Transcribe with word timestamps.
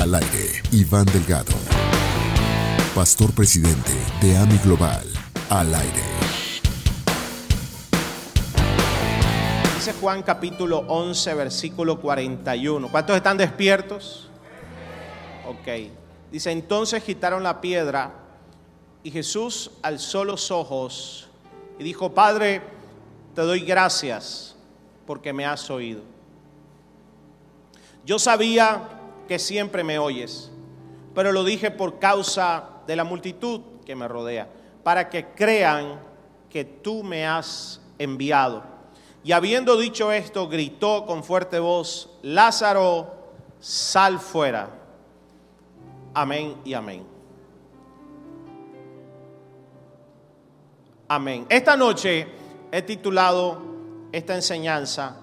Al 0.00 0.14
aire, 0.14 0.62
Iván 0.72 1.04
Delgado, 1.04 1.52
pastor 2.94 3.34
presidente 3.34 3.92
de 4.22 4.34
AMI 4.34 4.56
Global. 4.64 5.06
Al 5.50 5.74
aire. 5.74 6.02
Dice 9.74 9.92
Juan 10.00 10.22
capítulo 10.22 10.78
11, 10.88 11.34
versículo 11.34 12.00
41. 12.00 12.88
¿Cuántos 12.88 13.14
están 13.14 13.36
despiertos? 13.36 14.30
Ok. 15.46 15.92
Dice, 16.32 16.50
entonces 16.50 17.04
quitaron 17.04 17.42
la 17.42 17.60
piedra 17.60 18.10
y 19.02 19.10
Jesús 19.10 19.70
alzó 19.82 20.24
los 20.24 20.50
ojos 20.50 21.28
y 21.78 21.84
dijo, 21.84 22.14
Padre, 22.14 22.62
te 23.34 23.42
doy 23.42 23.60
gracias 23.60 24.56
porque 25.06 25.34
me 25.34 25.44
has 25.44 25.68
oído. 25.68 26.00
Yo 28.06 28.18
sabía 28.18 28.96
que 29.30 29.38
siempre 29.38 29.84
me 29.84 29.96
oyes, 29.96 30.50
pero 31.14 31.30
lo 31.30 31.44
dije 31.44 31.70
por 31.70 32.00
causa 32.00 32.68
de 32.88 32.96
la 32.96 33.04
multitud 33.04 33.60
que 33.86 33.94
me 33.94 34.08
rodea, 34.08 34.48
para 34.82 35.08
que 35.08 35.24
crean 35.24 36.00
que 36.48 36.64
tú 36.64 37.04
me 37.04 37.24
has 37.24 37.80
enviado. 37.96 38.64
Y 39.22 39.30
habiendo 39.30 39.76
dicho 39.76 40.10
esto, 40.10 40.48
gritó 40.48 41.06
con 41.06 41.22
fuerte 41.22 41.60
voz, 41.60 42.10
Lázaro, 42.22 43.14
sal 43.60 44.18
fuera. 44.18 44.68
Amén 46.12 46.56
y 46.64 46.74
amén. 46.74 47.06
Amén. 51.06 51.46
Esta 51.48 51.76
noche 51.76 52.26
he 52.72 52.82
titulado 52.82 53.62
esta 54.10 54.34
enseñanza, 54.34 55.20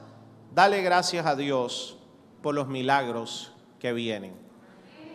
Dale 0.55 0.82
gracias 0.82 1.26
a 1.26 1.36
Dios 1.36 1.98
por 2.42 2.55
los 2.55 2.70
milagros 2.70 3.52
que 3.80 3.94
vienen. 3.94 4.34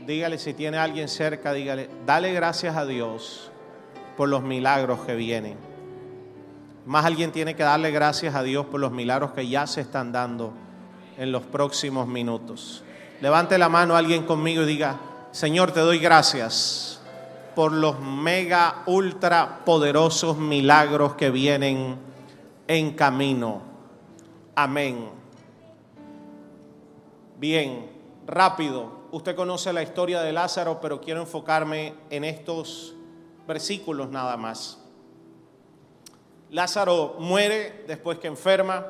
Dígale 0.06 0.38
si 0.38 0.54
tiene 0.54 0.78
alguien 0.78 1.08
cerca, 1.08 1.52
dígale, 1.52 1.88
dale 2.06 2.32
gracias 2.32 2.76
a 2.76 2.84
Dios 2.84 3.50
por 4.16 4.28
los 4.28 4.42
milagros 4.42 5.00
que 5.00 5.14
vienen. 5.14 5.56
Más 6.84 7.04
alguien 7.04 7.30
tiene 7.30 7.54
que 7.54 7.62
darle 7.62 7.92
gracias 7.92 8.34
a 8.34 8.42
Dios 8.42 8.66
por 8.66 8.80
los 8.80 8.90
milagros 8.90 9.32
que 9.32 9.46
ya 9.46 9.66
se 9.66 9.80
están 9.80 10.10
dando 10.10 10.52
en 11.16 11.30
los 11.30 11.42
próximos 11.42 12.08
minutos. 12.08 12.82
Levante 13.20 13.56
la 13.58 13.68
mano 13.68 13.94
alguien 13.94 14.24
conmigo 14.24 14.62
y 14.62 14.66
diga, 14.66 14.98
Señor, 15.30 15.70
te 15.70 15.80
doy 15.80 16.00
gracias 16.00 17.00
por 17.54 17.72
los 17.72 18.00
mega, 18.00 18.82
ultra 18.86 19.60
poderosos 19.64 20.38
milagros 20.38 21.14
que 21.14 21.30
vienen 21.30 21.96
en 22.66 22.92
camino. 22.94 23.62
Amén. 24.56 25.08
Bien, 27.38 27.91
rápido. 28.32 28.90
Usted 29.10 29.36
conoce 29.36 29.74
la 29.74 29.82
historia 29.82 30.22
de 30.22 30.32
Lázaro, 30.32 30.80
pero 30.80 31.02
quiero 31.02 31.20
enfocarme 31.20 31.94
en 32.08 32.24
estos 32.24 32.94
versículos 33.46 34.08
nada 34.08 34.38
más. 34.38 34.78
Lázaro 36.50 37.16
muere 37.18 37.84
después 37.86 38.18
que 38.18 38.28
enferma 38.28 38.86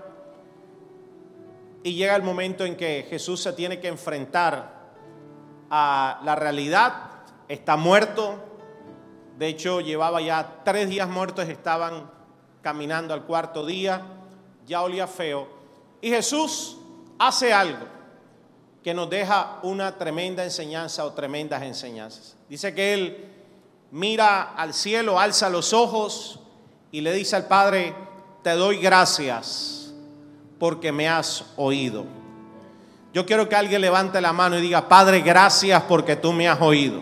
y 1.82 1.94
llega 1.94 2.14
el 2.14 2.22
momento 2.22 2.64
en 2.64 2.76
que 2.76 3.04
Jesús 3.10 3.40
se 3.40 3.52
tiene 3.52 3.80
que 3.80 3.88
enfrentar 3.88 4.80
a 5.70 6.20
la 6.22 6.36
realidad, 6.36 7.10
está 7.48 7.76
muerto, 7.76 8.36
de 9.38 9.48
hecho 9.48 9.80
llevaba 9.80 10.20
ya 10.20 10.60
tres 10.64 10.88
días 10.88 11.08
muertos, 11.08 11.48
estaban 11.48 12.08
caminando 12.60 13.12
al 13.12 13.24
cuarto 13.24 13.66
día, 13.66 14.02
ya 14.66 14.82
olía 14.82 15.08
feo, 15.08 15.48
y 16.00 16.10
Jesús 16.10 16.78
hace 17.18 17.52
algo 17.52 18.01
que 18.82 18.94
nos 18.94 19.08
deja 19.08 19.58
una 19.62 19.96
tremenda 19.96 20.42
enseñanza 20.42 21.04
o 21.04 21.12
tremendas 21.12 21.62
enseñanzas. 21.62 22.36
Dice 22.48 22.74
que 22.74 22.94
él 22.94 23.24
mira 23.92 24.54
al 24.54 24.74
cielo, 24.74 25.20
alza 25.20 25.48
los 25.48 25.72
ojos 25.72 26.40
y 26.90 27.00
le 27.00 27.12
dice 27.12 27.36
al 27.36 27.46
Padre, 27.46 27.94
te 28.42 28.50
doy 28.50 28.78
gracias 28.78 29.92
porque 30.58 30.90
me 30.90 31.08
has 31.08 31.44
oído. 31.56 32.04
Yo 33.14 33.26
quiero 33.26 33.48
que 33.48 33.54
alguien 33.54 33.80
levante 33.80 34.20
la 34.20 34.32
mano 34.32 34.58
y 34.58 34.62
diga, 34.62 34.88
Padre, 34.88 35.20
gracias 35.20 35.82
porque 35.82 36.16
tú 36.16 36.32
me 36.32 36.48
has 36.48 36.60
oído. 36.60 37.00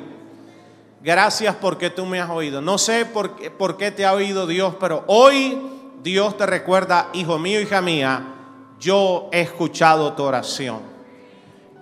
Gracias 1.02 1.54
porque 1.56 1.88
tú 1.88 2.04
me 2.04 2.20
has 2.20 2.28
oído. 2.28 2.60
No 2.60 2.76
sé 2.76 3.06
por 3.06 3.36
qué, 3.36 3.50
por 3.50 3.78
qué 3.78 3.90
te 3.90 4.04
ha 4.04 4.12
oído 4.12 4.46
Dios, 4.46 4.74
pero 4.78 5.04
hoy 5.06 5.58
Dios 6.02 6.36
te 6.36 6.44
recuerda, 6.44 7.08
hijo 7.14 7.38
mío, 7.38 7.60
hija 7.60 7.80
mía, 7.80 8.34
yo 8.78 9.28
he 9.32 9.40
escuchado 9.40 10.12
tu 10.12 10.24
oración. 10.24 10.89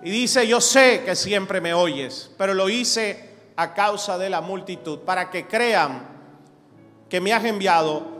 Y 0.01 0.09
dice, 0.09 0.47
yo 0.47 0.61
sé 0.61 1.03
que 1.03 1.15
siempre 1.15 1.59
me 1.59 1.73
oyes, 1.73 2.31
pero 2.37 2.53
lo 2.53 2.69
hice 2.69 3.29
a 3.57 3.73
causa 3.73 4.17
de 4.17 4.29
la 4.29 4.39
multitud, 4.39 4.99
para 4.99 5.29
que 5.29 5.47
crean 5.47 6.07
que 7.09 7.19
me 7.19 7.33
has 7.33 7.43
enviado 7.43 8.19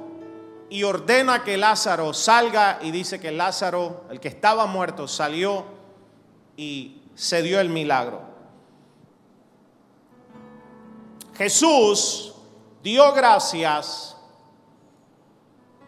y 0.69 0.83
ordena 0.83 1.43
que 1.43 1.57
Lázaro 1.57 2.13
salga 2.13 2.79
y 2.81 2.91
dice 2.91 3.19
que 3.19 3.31
Lázaro, 3.31 4.03
el 4.09 4.19
que 4.19 4.27
estaba 4.27 4.65
muerto, 4.65 5.07
salió 5.07 5.65
y 6.57 7.01
se 7.15 7.41
dio 7.41 7.59
el 7.59 7.69
milagro. 7.69 8.21
Jesús 11.37 12.35
dio 12.83 13.13
gracias, 13.13 14.17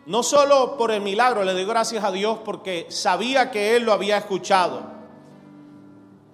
no 0.05 0.23
solo 0.23 0.77
por 0.77 0.91
el 0.91 1.01
milagro, 1.01 1.43
le 1.43 1.53
dio 1.53 1.67
gracias 1.67 2.03
a 2.05 2.11
Dios 2.11 2.39
porque 2.45 2.87
sabía 2.89 3.51
que 3.51 3.75
Él 3.75 3.83
lo 3.83 3.91
había 3.91 4.17
escuchado. 4.17 5.00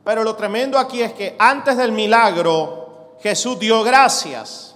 Pero 0.08 0.24
lo 0.24 0.38
tremendo 0.38 0.80
aquí 0.80 1.02
es 1.02 1.12
que 1.12 1.36
antes 1.38 1.76
del 1.76 1.92
milagro, 1.92 3.18
Jesús 3.22 3.60
dio 3.60 3.84
gracias. 3.84 4.74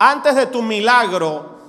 Antes 0.00 0.34
de 0.34 0.46
tu 0.46 0.62
milagro, 0.62 1.60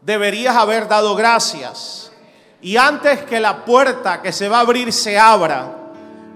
deberías 0.00 0.54
haber 0.54 0.86
dado 0.86 1.16
gracias. 1.16 2.12
Y 2.60 2.76
antes 2.76 3.24
que 3.24 3.40
la 3.40 3.64
puerta 3.64 4.22
que 4.22 4.30
se 4.30 4.48
va 4.48 4.58
a 4.58 4.60
abrir 4.60 4.92
se 4.92 5.18
abra, 5.18 5.74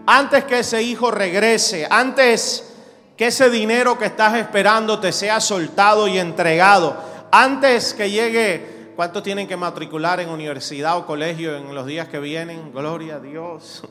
antes 0.05 0.43
que 0.47 0.59
ese 0.59 0.83
hijo 0.83 1.13
regrese, 1.13 1.87
antes 1.89 2.75
que 3.17 3.29
ese 3.29 3.49
dinero 3.49 3.97
que 3.97 4.07
estás 4.07 4.35
esperando 4.35 4.99
te 4.99 5.13
sea 5.13 5.39
soltado 5.39 6.09
y 6.09 6.19
entregado, 6.19 6.97
antes 7.31 7.95
que 7.95 8.11
llegue, 8.11 8.91
¿cuántos 8.97 9.23
tienen 9.23 9.47
que 9.47 9.57
matricular 9.57 10.19
en 10.19 10.29
universidad 10.29 10.99
o 10.99 11.07
colegio 11.07 11.57
en 11.57 11.73
los 11.73 11.87
días 11.87 12.09
que 12.09 12.19
vienen? 12.19 12.73
Gloria 12.73 13.15
a 13.15 13.21
Dios. 13.21 13.85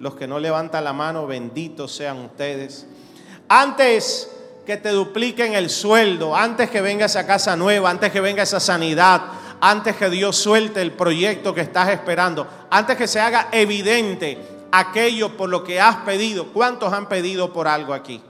Los 0.00 0.14
que 0.14 0.26
no 0.26 0.38
levantan 0.38 0.84
la 0.84 0.92
mano, 0.92 1.26
benditos 1.26 1.94
sean 1.94 2.18
ustedes. 2.18 2.86
Antes 3.48 4.30
que 4.64 4.76
te 4.76 4.90
dupliquen 4.90 5.54
el 5.54 5.70
sueldo, 5.70 6.36
antes 6.36 6.70
que 6.70 6.80
venga 6.80 7.06
esa 7.06 7.26
casa 7.26 7.56
nueva, 7.56 7.90
antes 7.90 8.12
que 8.12 8.20
venga 8.20 8.42
esa 8.42 8.60
sanidad, 8.60 9.22
antes 9.60 9.96
que 9.96 10.10
Dios 10.10 10.36
suelte 10.36 10.82
el 10.82 10.92
proyecto 10.92 11.54
que 11.54 11.62
estás 11.62 11.88
esperando, 11.88 12.46
antes 12.70 12.96
que 12.96 13.08
se 13.08 13.18
haga 13.18 13.48
evidente 13.50 14.38
aquello 14.70 15.36
por 15.36 15.48
lo 15.48 15.64
que 15.64 15.80
has 15.80 15.96
pedido. 15.96 16.52
¿Cuántos 16.52 16.92
han 16.92 17.08
pedido 17.08 17.52
por 17.52 17.66
algo 17.66 17.94
aquí? 17.94 18.22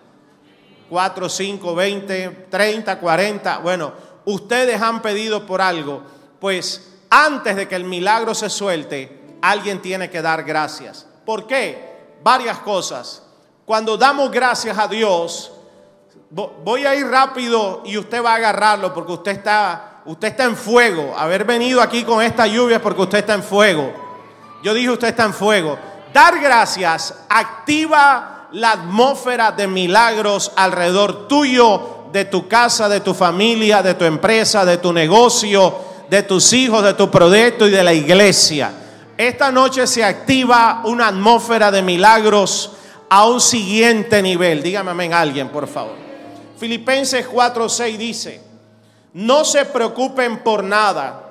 4, 0.89 1.29
5, 1.29 1.75
20, 1.75 2.47
30, 2.49 2.99
40. 2.99 3.59
Bueno, 3.59 3.93
ustedes 4.25 4.81
han 4.81 5.03
pedido 5.03 5.45
por 5.45 5.61
algo. 5.61 6.03
Pues 6.41 7.01
antes 7.11 7.57
de 7.57 7.69
que 7.69 7.75
el 7.75 7.85
milagro 7.85 8.35
se 8.35 8.49
suelte, 8.49 9.37
alguien 9.43 9.83
tiene 9.83 10.09
que 10.09 10.23
dar 10.23 10.45
gracias. 10.45 11.08
¿Por 11.29 11.47
qué? 11.47 12.17
Varias 12.23 12.57
cosas. 12.61 13.23
Cuando 13.67 13.99
damos 13.99 14.31
gracias 14.31 14.79
a 14.79 14.89
Dios, 14.89 15.53
voy 16.31 16.87
a 16.87 16.95
ir 16.95 17.07
rápido 17.07 17.83
y 17.85 17.99
usted 17.99 18.25
va 18.25 18.33
a 18.33 18.37
agarrarlo 18.37 18.95
porque 18.95 19.13
usted 19.13 19.33
está, 19.33 20.01
usted 20.07 20.29
está 20.29 20.45
en 20.45 20.57
fuego. 20.57 21.15
Haber 21.15 21.45
venido 21.45 21.83
aquí 21.83 22.03
con 22.03 22.23
esta 22.23 22.47
lluvia 22.47 22.81
porque 22.81 23.03
usted 23.03 23.19
está 23.19 23.35
en 23.35 23.43
fuego. 23.43 23.93
Yo 24.63 24.73
dije 24.73 24.89
usted 24.89 25.09
está 25.09 25.25
en 25.25 25.35
fuego. 25.35 25.79
Dar 26.15 26.41
gracias 26.41 27.15
activa 27.29 28.49
la 28.53 28.73
atmósfera 28.73 29.53
de 29.53 29.67
milagros 29.67 30.51
alrededor 30.57 31.29
tuyo, 31.29 32.07
de 32.11 32.25
tu 32.25 32.49
casa, 32.49 32.89
de 32.89 33.01
tu 33.01 33.13
familia, 33.13 33.83
de 33.83 33.93
tu 33.93 34.07
empresa, 34.07 34.65
de 34.65 34.79
tu 34.79 34.95
negocio, 34.95 35.77
de 36.09 36.23
tus 36.23 36.55
hijos, 36.55 36.83
de 36.83 36.95
tu 36.95 37.11
proyecto 37.11 37.67
y 37.67 37.71
de 37.71 37.85
la 37.85 37.93
iglesia. 37.93 38.73
Esta 39.19 39.53
noche 39.53 39.87
se 39.87 40.03
activa 40.03 40.81
una 40.87 41.09
atmósfera 41.09 41.71
de 41.71 41.83
milagros 41.83 42.73
a 43.11 43.27
un 43.27 43.41
siguiente 43.41 44.23
nivel. 44.23 44.63
Dígame 44.63 44.93
amén 44.93 45.13
alguien, 45.13 45.51
por 45.51 45.69
favor. 45.69 45.97
Filipenses 46.57 47.29
4:6 47.29 47.97
dice, 47.99 48.41
no 49.13 49.45
se 49.45 49.67
preocupen 49.67 50.39
por 50.39 50.65
nada. 50.65 51.25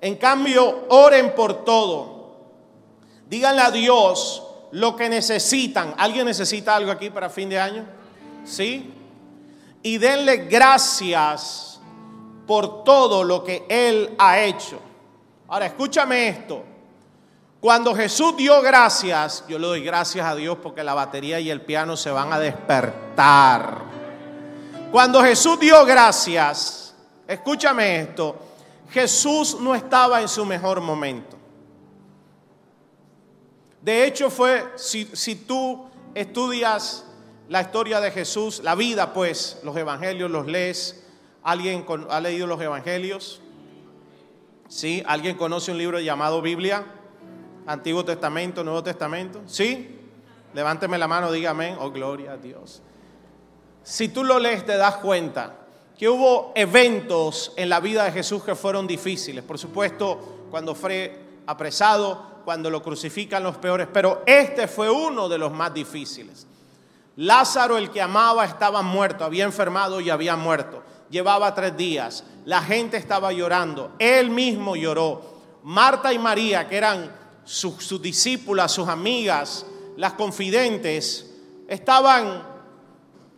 En 0.00 0.16
cambio, 0.16 0.86
oren 0.88 1.34
por 1.34 1.64
todo 1.64 2.20
Díganle 3.30 3.62
a 3.62 3.70
Dios 3.70 4.42
lo 4.72 4.96
que 4.96 5.08
necesitan. 5.08 5.94
¿Alguien 5.96 6.26
necesita 6.26 6.74
algo 6.74 6.90
aquí 6.90 7.10
para 7.10 7.30
fin 7.30 7.48
de 7.48 7.60
año? 7.60 7.86
¿Sí? 8.44 8.92
Y 9.84 9.98
denle 9.98 10.48
gracias 10.48 11.80
por 12.44 12.82
todo 12.82 13.22
lo 13.22 13.44
que 13.44 13.64
Él 13.68 14.16
ha 14.18 14.40
hecho. 14.40 14.80
Ahora, 15.46 15.66
escúchame 15.66 16.28
esto. 16.28 16.64
Cuando 17.60 17.94
Jesús 17.94 18.38
dio 18.38 18.62
gracias, 18.62 19.44
yo 19.46 19.58
le 19.58 19.66
doy 19.66 19.84
gracias 19.84 20.26
a 20.26 20.34
Dios 20.34 20.56
porque 20.62 20.82
la 20.82 20.94
batería 20.94 21.40
y 21.40 21.50
el 21.50 21.60
piano 21.60 21.94
se 21.94 22.10
van 22.10 22.32
a 22.32 22.38
despertar. 22.38 23.82
Cuando 24.90 25.22
Jesús 25.22 25.60
dio 25.60 25.84
gracias, 25.84 26.94
escúchame 27.28 28.00
esto, 28.00 28.34
Jesús 28.90 29.58
no 29.60 29.74
estaba 29.74 30.22
en 30.22 30.28
su 30.28 30.46
mejor 30.46 30.80
momento. 30.80 31.36
De 33.82 34.06
hecho 34.06 34.30
fue, 34.30 34.72
si, 34.76 35.10
si 35.12 35.36
tú 35.36 35.86
estudias 36.14 37.04
la 37.50 37.60
historia 37.60 38.00
de 38.00 38.10
Jesús, 38.10 38.62
la 38.64 38.74
vida 38.74 39.12
pues, 39.12 39.60
los 39.64 39.76
evangelios 39.76 40.30
los 40.30 40.46
lees, 40.46 41.04
¿alguien 41.42 41.84
ha 42.08 42.20
leído 42.20 42.46
los 42.46 42.60
evangelios? 42.60 43.42
¿Sí? 44.66 45.02
¿Alguien 45.06 45.36
conoce 45.36 45.72
un 45.72 45.78
libro 45.78 46.00
llamado 46.00 46.40
Biblia? 46.40 46.86
Antiguo 47.70 48.04
Testamento, 48.04 48.64
Nuevo 48.64 48.82
Testamento. 48.82 49.42
¿Sí? 49.46 49.96
Levánteme 50.54 50.98
la 50.98 51.06
mano, 51.06 51.30
dígame, 51.30 51.76
oh 51.78 51.92
gloria 51.92 52.32
a 52.32 52.36
Dios. 52.36 52.82
Si 53.84 54.08
tú 54.08 54.24
lo 54.24 54.40
lees 54.40 54.66
te 54.66 54.76
das 54.76 54.96
cuenta 54.96 55.54
que 55.96 56.08
hubo 56.08 56.50
eventos 56.56 57.52
en 57.56 57.68
la 57.68 57.78
vida 57.78 58.04
de 58.04 58.10
Jesús 58.12 58.42
que 58.42 58.56
fueron 58.56 58.88
difíciles. 58.88 59.44
Por 59.44 59.56
supuesto, 59.56 60.46
cuando 60.50 60.74
fue 60.74 61.42
apresado, 61.46 62.40
cuando 62.44 62.70
lo 62.70 62.82
crucifican 62.82 63.44
los 63.44 63.56
peores, 63.58 63.86
pero 63.92 64.22
este 64.26 64.66
fue 64.66 64.90
uno 64.90 65.28
de 65.28 65.38
los 65.38 65.52
más 65.52 65.72
difíciles. 65.72 66.48
Lázaro, 67.16 67.76
el 67.76 67.90
que 67.90 68.02
amaba, 68.02 68.46
estaba 68.46 68.82
muerto, 68.82 69.24
había 69.24 69.44
enfermado 69.44 70.00
y 70.00 70.10
había 70.10 70.34
muerto. 70.34 70.82
Llevaba 71.08 71.54
tres 71.54 71.76
días. 71.76 72.24
La 72.46 72.62
gente 72.62 72.96
estaba 72.96 73.32
llorando. 73.32 73.92
Él 74.00 74.30
mismo 74.30 74.74
lloró. 74.74 75.22
Marta 75.62 76.12
y 76.12 76.18
María, 76.18 76.66
que 76.66 76.76
eran 76.76 77.19
sus, 77.50 78.00
discípulas, 78.00 78.70
sus 78.70 78.88
amigas, 78.88 79.66
las 79.96 80.12
confidentes, 80.12 81.28
estaban 81.66 82.44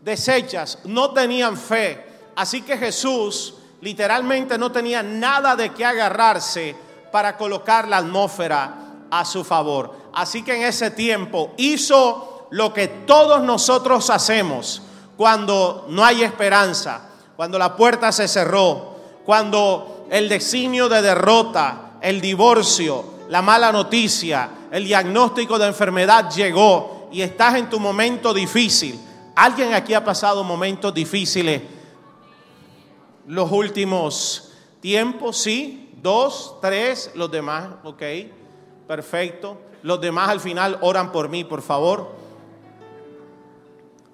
deshechas, 0.05 0.81
no 0.85 1.13
tenían 1.13 1.57
fe. 1.57 2.05
Así 2.37 2.61
que 2.61 2.77
Jesús 2.77 3.55
literalmente 3.81 4.59
no 4.59 4.71
tenía 4.71 5.03
nada 5.03 5.57
de 5.57 5.71
qué 5.73 5.87
agarrarse 5.87 6.77
para 7.11 7.39
colocar 7.39 7.89
la 7.89 7.97
atmósfera 7.99 9.07
a 9.11 9.25
su 9.25 9.45
favor. 9.45 9.97
Así 10.13 10.43
que 10.43 10.57
en 10.57 10.65
ese 10.65 10.91
tiempo 10.91 11.55
hizo 11.57 12.49
lo 12.51 12.75
que 12.75 12.89
todos 12.89 13.43
nosotros 13.43 14.11
hacemos 14.11 14.83
cuando 15.17 15.87
no 15.89 16.05
hay 16.05 16.23
esperanza, 16.23 17.09
cuando 17.35 17.59
la 17.59 17.77
puerta 17.77 18.13
se 18.13 18.29
cerró, 18.29 18.95
cuando 19.25 20.07
el 20.11 20.29
designio 20.29 20.91
de 20.91 21.01
derrota, 21.01 21.93
el 22.03 22.21
divorcio, 22.21 23.12
la 23.33 23.41
mala 23.41 23.73
noticia, 23.73 24.69
el 24.71 24.85
diagnóstico 24.85 25.59
de 25.59 25.67
enfermedad 25.67 26.31
llegó 26.31 27.09
y 27.11 27.23
estás 27.23 27.55
en 27.55 27.71
tu 27.71 27.81
momento 27.81 28.35
difícil. 28.35 29.01
¿Alguien 29.35 29.73
aquí 29.73 29.95
ha 29.95 30.05
pasado 30.05 30.45
momentos 30.45 30.93
difíciles 30.93 31.63
los 33.27 33.51
últimos 33.51 34.53
tiempos? 34.83 35.39
Sí, 35.39 35.95
dos, 36.03 36.57
tres, 36.61 37.11
los 37.15 37.31
demás, 37.31 37.71
ok. 37.85 38.03
Perfecto. 38.87 39.59
Los 39.83 39.99
demás 39.99 40.29
al 40.29 40.41
final 40.41 40.77
oran 40.83 41.11
por 41.11 41.31
mí, 41.31 41.43
por 41.43 41.63
favor. 41.63 42.15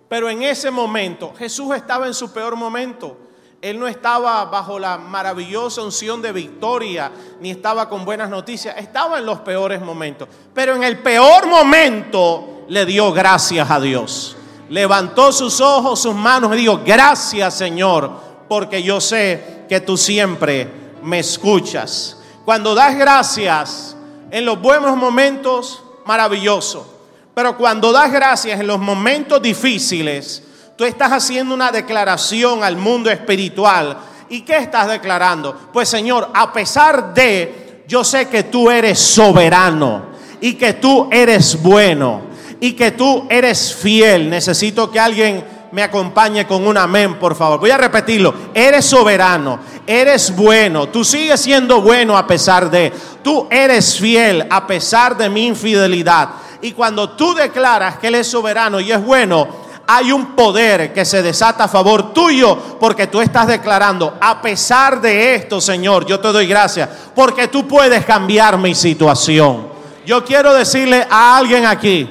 Pero 0.08 0.30
en 0.30 0.44
ese 0.44 0.70
momento, 0.70 1.34
Jesús 1.36 1.74
estaba 1.74 2.06
en 2.06 2.14
su 2.14 2.32
peor 2.32 2.54
momento. 2.54 3.16
Él 3.60 3.80
no 3.80 3.88
estaba 3.88 4.44
bajo 4.44 4.78
la 4.78 4.98
maravillosa 4.98 5.82
unción 5.82 6.22
de 6.22 6.30
victoria, 6.30 7.10
ni 7.40 7.50
estaba 7.50 7.88
con 7.88 8.04
buenas 8.04 8.30
noticias. 8.30 8.76
Estaba 8.78 9.18
en 9.18 9.26
los 9.26 9.40
peores 9.40 9.80
momentos. 9.80 10.28
Pero 10.54 10.76
en 10.76 10.84
el 10.84 10.98
peor 10.98 11.48
momento 11.48 12.64
le 12.68 12.86
dio 12.86 13.12
gracias 13.12 13.68
a 13.68 13.80
Dios. 13.80 14.36
Levantó 14.68 15.32
sus 15.32 15.60
ojos, 15.60 16.00
sus 16.00 16.14
manos 16.14 16.54
y 16.54 16.58
dijo, 16.58 16.82
gracias 16.84 17.54
Señor, 17.54 18.12
porque 18.48 18.82
yo 18.82 19.00
sé 19.00 19.64
que 19.68 19.80
tú 19.80 19.96
siempre 19.96 20.68
me 21.02 21.18
escuchas. 21.18 22.18
Cuando 22.44 22.74
das 22.74 22.96
gracias, 22.96 23.96
en 24.30 24.44
los 24.44 24.60
buenos 24.60 24.96
momentos, 24.96 25.82
maravilloso. 26.04 26.94
Pero 27.34 27.56
cuando 27.56 27.92
das 27.92 28.12
gracias 28.12 28.60
en 28.60 28.66
los 28.66 28.78
momentos 28.78 29.40
difíciles, 29.42 30.44
tú 30.78 30.84
estás 30.84 31.10
haciendo 31.10 31.52
una 31.54 31.72
declaración 31.72 32.62
al 32.62 32.76
mundo 32.76 33.10
espiritual. 33.10 33.98
¿Y 34.28 34.42
qué 34.42 34.58
estás 34.58 34.86
declarando? 34.86 35.52
Pues 35.72 35.88
Señor, 35.88 36.30
a 36.32 36.52
pesar 36.52 37.12
de, 37.12 37.82
yo 37.88 38.04
sé 38.04 38.28
que 38.28 38.44
tú 38.44 38.70
eres 38.70 39.00
soberano 39.00 40.02
y 40.40 40.54
que 40.54 40.74
tú 40.74 41.08
eres 41.10 41.60
bueno 41.60 42.22
y 42.60 42.74
que 42.74 42.92
tú 42.92 43.26
eres 43.28 43.74
fiel. 43.74 44.30
Necesito 44.30 44.88
que 44.88 45.00
alguien 45.00 45.44
me 45.72 45.82
acompañe 45.82 46.46
con 46.46 46.64
un 46.64 46.76
amén, 46.76 47.18
por 47.18 47.34
favor. 47.34 47.58
Voy 47.58 47.72
a 47.72 47.76
repetirlo. 47.76 48.32
Eres 48.54 48.84
soberano, 48.84 49.58
eres 49.84 50.34
bueno, 50.36 50.88
tú 50.90 51.04
sigues 51.04 51.40
siendo 51.40 51.82
bueno 51.82 52.16
a 52.16 52.24
pesar 52.24 52.70
de, 52.70 52.92
tú 53.24 53.48
eres 53.50 53.98
fiel 53.98 54.46
a 54.48 54.64
pesar 54.64 55.16
de 55.16 55.28
mi 55.28 55.44
infidelidad. 55.44 56.28
Y 56.62 56.70
cuando 56.70 57.10
tú 57.10 57.34
declaras 57.34 57.98
que 57.98 58.08
Él 58.08 58.14
es 58.14 58.28
soberano 58.28 58.78
y 58.78 58.92
es 58.92 59.04
bueno, 59.04 59.66
hay 59.90 60.12
un 60.12 60.36
poder 60.36 60.92
que 60.92 61.06
se 61.06 61.22
desata 61.22 61.64
a 61.64 61.68
favor 61.68 62.12
tuyo 62.12 62.76
porque 62.78 63.06
tú 63.06 63.22
estás 63.22 63.46
declarando, 63.46 64.18
a 64.20 64.42
pesar 64.42 65.00
de 65.00 65.34
esto, 65.34 65.62
Señor, 65.62 66.04
yo 66.04 66.20
te 66.20 66.28
doy 66.28 66.46
gracias 66.46 66.90
porque 67.14 67.48
tú 67.48 67.66
puedes 67.66 68.04
cambiar 68.04 68.58
mi 68.58 68.74
situación. 68.74 69.66
Yo 70.04 70.22
quiero 70.26 70.52
decirle 70.52 71.06
a 71.08 71.38
alguien 71.38 71.64
aquí, 71.64 72.06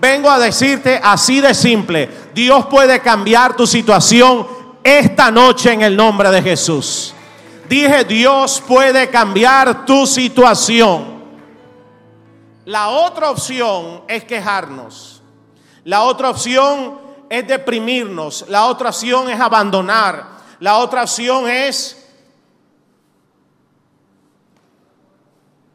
vengo 0.00 0.30
a 0.30 0.38
decirte 0.38 0.98
así 1.04 1.42
de 1.42 1.52
simple, 1.52 2.08
Dios 2.34 2.64
puede 2.66 3.00
cambiar 3.00 3.54
tu 3.54 3.66
situación 3.66 4.46
esta 4.82 5.30
noche 5.30 5.74
en 5.74 5.82
el 5.82 5.94
nombre 5.94 6.30
de 6.30 6.40
Jesús. 6.40 7.12
Dije, 7.68 8.04
Dios 8.04 8.62
puede 8.66 9.10
cambiar 9.10 9.84
tu 9.84 10.06
situación. 10.06 11.22
La 12.64 12.88
otra 12.88 13.28
opción 13.30 14.04
es 14.08 14.24
quejarnos. 14.24 15.13
La 15.84 16.02
otra 16.04 16.30
opción 16.30 16.98
es 17.28 17.46
deprimirnos. 17.46 18.46
La 18.48 18.66
otra 18.66 18.88
opción 18.88 19.28
es 19.28 19.38
abandonar. 19.40 20.26
La 20.60 20.78
otra 20.78 21.02
opción 21.02 21.48
es 21.48 22.00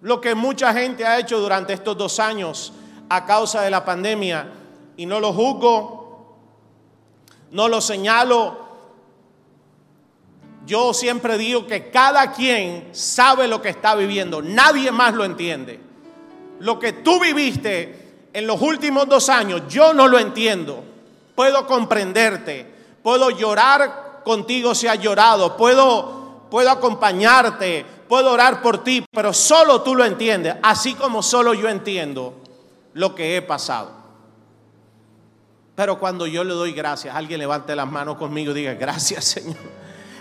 lo 0.01 0.19
que 0.21 0.33
mucha 0.33 0.73
gente 0.73 1.05
ha 1.05 1.19
hecho 1.19 1.39
durante 1.39 1.73
estos 1.73 1.97
dos 1.97 2.19
años 2.19 2.73
a 3.09 3.25
causa 3.25 3.61
de 3.61 3.69
la 3.69 3.85
pandemia. 3.85 4.51
Y 4.97 5.05
no 5.05 5.19
lo 5.19 5.31
juzgo, 5.31 6.37
no 7.51 7.67
lo 7.67 7.79
señalo. 7.81 8.67
Yo 10.65 10.93
siempre 10.93 11.37
digo 11.37 11.67
que 11.67 11.89
cada 11.89 12.31
quien 12.31 12.89
sabe 12.93 13.47
lo 13.47 13.61
que 13.61 13.69
está 13.69 13.95
viviendo. 13.95 14.41
Nadie 14.41 14.91
más 14.91 15.13
lo 15.13 15.23
entiende. 15.23 15.79
Lo 16.59 16.79
que 16.79 16.93
tú 16.93 17.19
viviste 17.19 17.98
en 18.33 18.47
los 18.47 18.61
últimos 18.61 19.07
dos 19.07 19.29
años, 19.29 19.63
yo 19.69 19.93
no 19.93 20.07
lo 20.07 20.19
entiendo. 20.19 20.83
Puedo 21.35 21.65
comprenderte, 21.65 22.65
puedo 23.01 23.29
llorar 23.29 24.21
contigo 24.23 24.75
si 24.75 24.87
has 24.87 24.99
llorado, 24.99 25.55
puedo, 25.57 26.47
puedo 26.49 26.69
acompañarte, 26.69 27.85
puedo 28.07 28.31
orar 28.31 28.61
por 28.61 28.83
ti, 28.83 29.05
pero 29.11 29.33
solo 29.33 29.81
tú 29.81 29.95
lo 29.95 30.05
entiendes, 30.05 30.55
así 30.61 30.93
como 30.95 31.23
solo 31.23 31.53
yo 31.53 31.69
entiendo 31.69 32.33
lo 32.93 33.15
que 33.15 33.37
he 33.37 33.41
pasado. 33.41 33.91
Pero 35.75 35.97
cuando 35.97 36.27
yo 36.27 36.43
le 36.43 36.53
doy 36.53 36.73
gracias, 36.73 37.15
alguien 37.15 37.39
levante 37.39 37.73
las 37.75 37.89
manos 37.89 38.17
conmigo 38.17 38.51
y 38.51 38.55
diga, 38.55 38.73
gracias 38.73 39.23
Señor. 39.25 39.55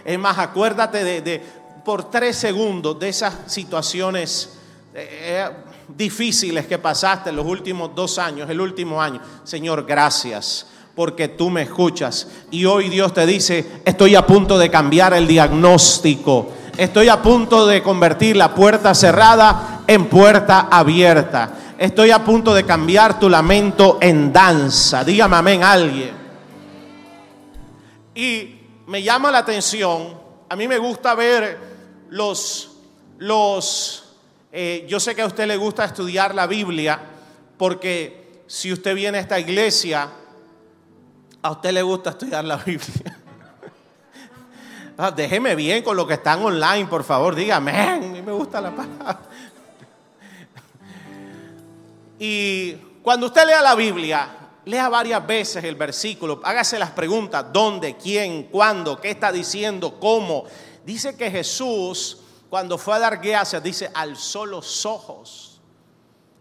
Es 0.05 0.19
más, 0.19 0.39
acuérdate 0.39 1.21
de, 1.21 1.43
por 1.85 2.11
tres 2.11 2.37
segundos 2.37 2.99
de 2.99 3.09
esas 3.09 3.53
situaciones 3.53 4.59
eh, 4.95 5.09
eh, 5.11 5.51
difíciles 5.97 6.67
que 6.67 6.79
pasaste 6.79 7.31
en 7.31 7.37
los 7.37 7.47
últimos 7.47 7.95
dos 7.95 8.19
años, 8.19 8.49
el 8.51 8.61
último 8.61 9.01
año. 9.01 9.21
Señor, 9.45 9.85
gracias 9.87 10.67
porque 10.95 11.29
tú 11.29 11.49
me 11.49 11.63
escuchas. 11.63 12.27
Y 12.51 12.65
hoy 12.65 12.89
Dios 12.89 13.15
te 13.15 13.25
dice, 13.25 13.83
estoy 13.85 14.17
a 14.17 14.27
punto 14.27 14.59
de 14.59 14.71
cambiar 14.71 15.15
el 15.15 15.27
diagnóstico. 15.27 16.53
Estoy 16.77 17.09
a 17.09 17.23
punto 17.23 17.67
de 17.67 17.83
convertir 17.83 18.37
la 18.37 18.55
puerta 18.55 18.95
cerrada 18.95 19.83
en 19.87 20.07
puerta 20.07 20.69
abierta. 20.71 21.53
Estoy 21.79 22.11
a 22.11 22.25
punto 22.25 22.53
de 22.53 22.65
cambiar 22.65 23.21
tu 23.21 23.29
lamento 23.29 23.99
en 24.01 24.33
danza. 24.33 25.05
Dígame 25.05 25.37
amén 25.37 25.63
alguien. 25.63 26.11
Y 28.15 28.59
me 28.89 29.01
llama 29.01 29.31
la 29.31 29.39
atención, 29.39 30.19
a 30.49 30.57
mí 30.57 30.67
me 30.67 30.79
gusta 30.79 31.15
ver 31.15 31.59
los, 32.11 32.79
los 33.19 34.08
eh, 34.51 34.87
yo 34.89 34.99
sé 34.99 35.15
que 35.15 35.23
a 35.23 35.27
usted 35.27 35.47
le 35.47 35.57
gusta 35.57 35.85
estudiar 35.85 36.35
la 36.35 36.47
Biblia, 36.47 37.01
porque 37.57 38.43
si 38.47 38.73
usted 38.73 38.95
viene 38.95 39.19
a 39.19 39.21
esta 39.21 39.39
iglesia, 39.39 40.09
a 41.43 41.51
usted 41.51 41.73
le 41.73 41.83
gusta 41.83 42.11
estudiar 42.11 42.45
la 42.45 42.57
Biblia. 42.57 43.19
Ah, 45.01 45.13
déjeme 45.13 45.55
bien 45.55 45.85
con 45.85 45.97
lo 45.97 46.09
que 46.09 46.15
están 46.15 46.43
online, 46.43 46.87
por 46.87 47.05
favor, 47.05 47.37
dígame, 47.37 47.71
a 47.71 47.99
mí 47.99 48.21
me 48.21 48.33
gusta 48.33 48.61
la 48.61 48.75
palabra. 48.75 49.21
Y 52.19 52.73
cuando 53.01 53.27
usted 53.27 53.47
lea 53.47 53.63
la 53.63 53.77
Biblia, 53.77 54.29
lea 54.65 54.89
varias 54.89 55.25
veces 55.25 55.63
el 55.63 55.77
versículo, 55.77 56.41
hágase 56.43 56.81
las 56.81 56.91
preguntas, 56.91 57.47
¿dónde, 57.53 57.97
quién, 57.97 58.45
cuándo, 58.45 59.01
qué 59.01 59.11
está 59.11 59.31
diciendo, 59.31 60.01
cómo? 60.01 60.47
Dice 60.85 61.17
que 61.17 61.31
Jesús, 61.31 62.19
cuando 62.51 62.79
fue 62.79 62.97
a 62.97 62.99
dar 62.99 63.19
gracias, 63.19 63.63
dice, 63.63 63.91
alzó 63.95 64.47
los 64.47 64.87
ojos. 64.87 65.61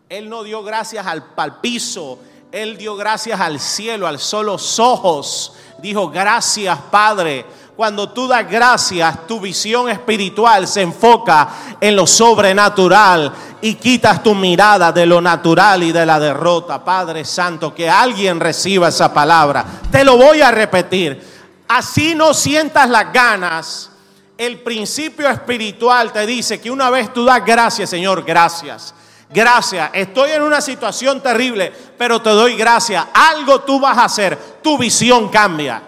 Él 0.10 0.30
no 0.30 0.44
dio 0.44 0.64
gracias 0.64 1.06
al, 1.06 1.24
al 1.36 1.60
piso, 1.60 2.20
él 2.52 2.78
dio 2.78 2.96
gracias 2.96 3.40
al 3.40 3.60
cielo, 3.60 4.08
alzó 4.08 4.42
los 4.42 4.80
ojos. 4.80 5.54
Dijo, 5.80 6.10
gracias 6.10 6.78
Padre. 6.90 7.46
Cuando 7.76 8.10
tú 8.10 8.28
das 8.28 8.50
gracias, 8.50 9.28
tu 9.28 9.40
visión 9.40 9.88
espiritual 9.88 10.68
se 10.68 10.82
enfoca 10.82 11.48
en 11.80 11.96
lo 11.96 12.08
sobrenatural 12.08 13.32
y 13.62 13.76
quitas 13.76 14.24
tu 14.24 14.34
mirada 14.34 14.92
de 14.92 15.06
lo 15.06 15.22
natural 15.22 15.84
y 15.84 15.92
de 15.92 16.04
la 16.04 16.20
derrota. 16.20 16.84
Padre 16.84 17.24
Santo, 17.24 17.76
que 17.76 17.88
alguien 17.88 18.40
reciba 18.40 18.88
esa 18.88 19.14
palabra. 19.14 19.64
Te 19.92 20.04
lo 20.04 20.18
voy 20.18 20.42
a 20.42 20.50
repetir. 20.50 21.22
Así 21.68 22.16
no 22.16 22.34
sientas 22.34 22.90
las 22.90 23.14
ganas. 23.14 23.92
El 24.38 24.60
principio 24.60 25.28
espiritual 25.28 26.14
te 26.14 26.26
dice 26.26 26.62
que 26.62 26.70
una 26.70 26.90
vez 26.90 27.12
tú 27.12 27.26
das 27.26 27.44
gracias, 27.44 27.90
Señor, 27.90 28.24
gracias. 28.24 28.94
Gracias, 29.30 29.90
estoy 29.94 30.32
en 30.32 30.42
una 30.42 30.62
situación 30.62 31.22
terrible, 31.22 31.74
pero 31.98 32.22
te 32.22 32.30
doy 32.30 32.56
gracias. 32.56 33.06
Algo 33.14 33.62
tú 33.62 33.80
vas 33.80 33.98
a 33.98 34.06
hacer, 34.06 34.38
tu 34.62 34.78
visión 34.78 35.28
cambia. 35.28 35.82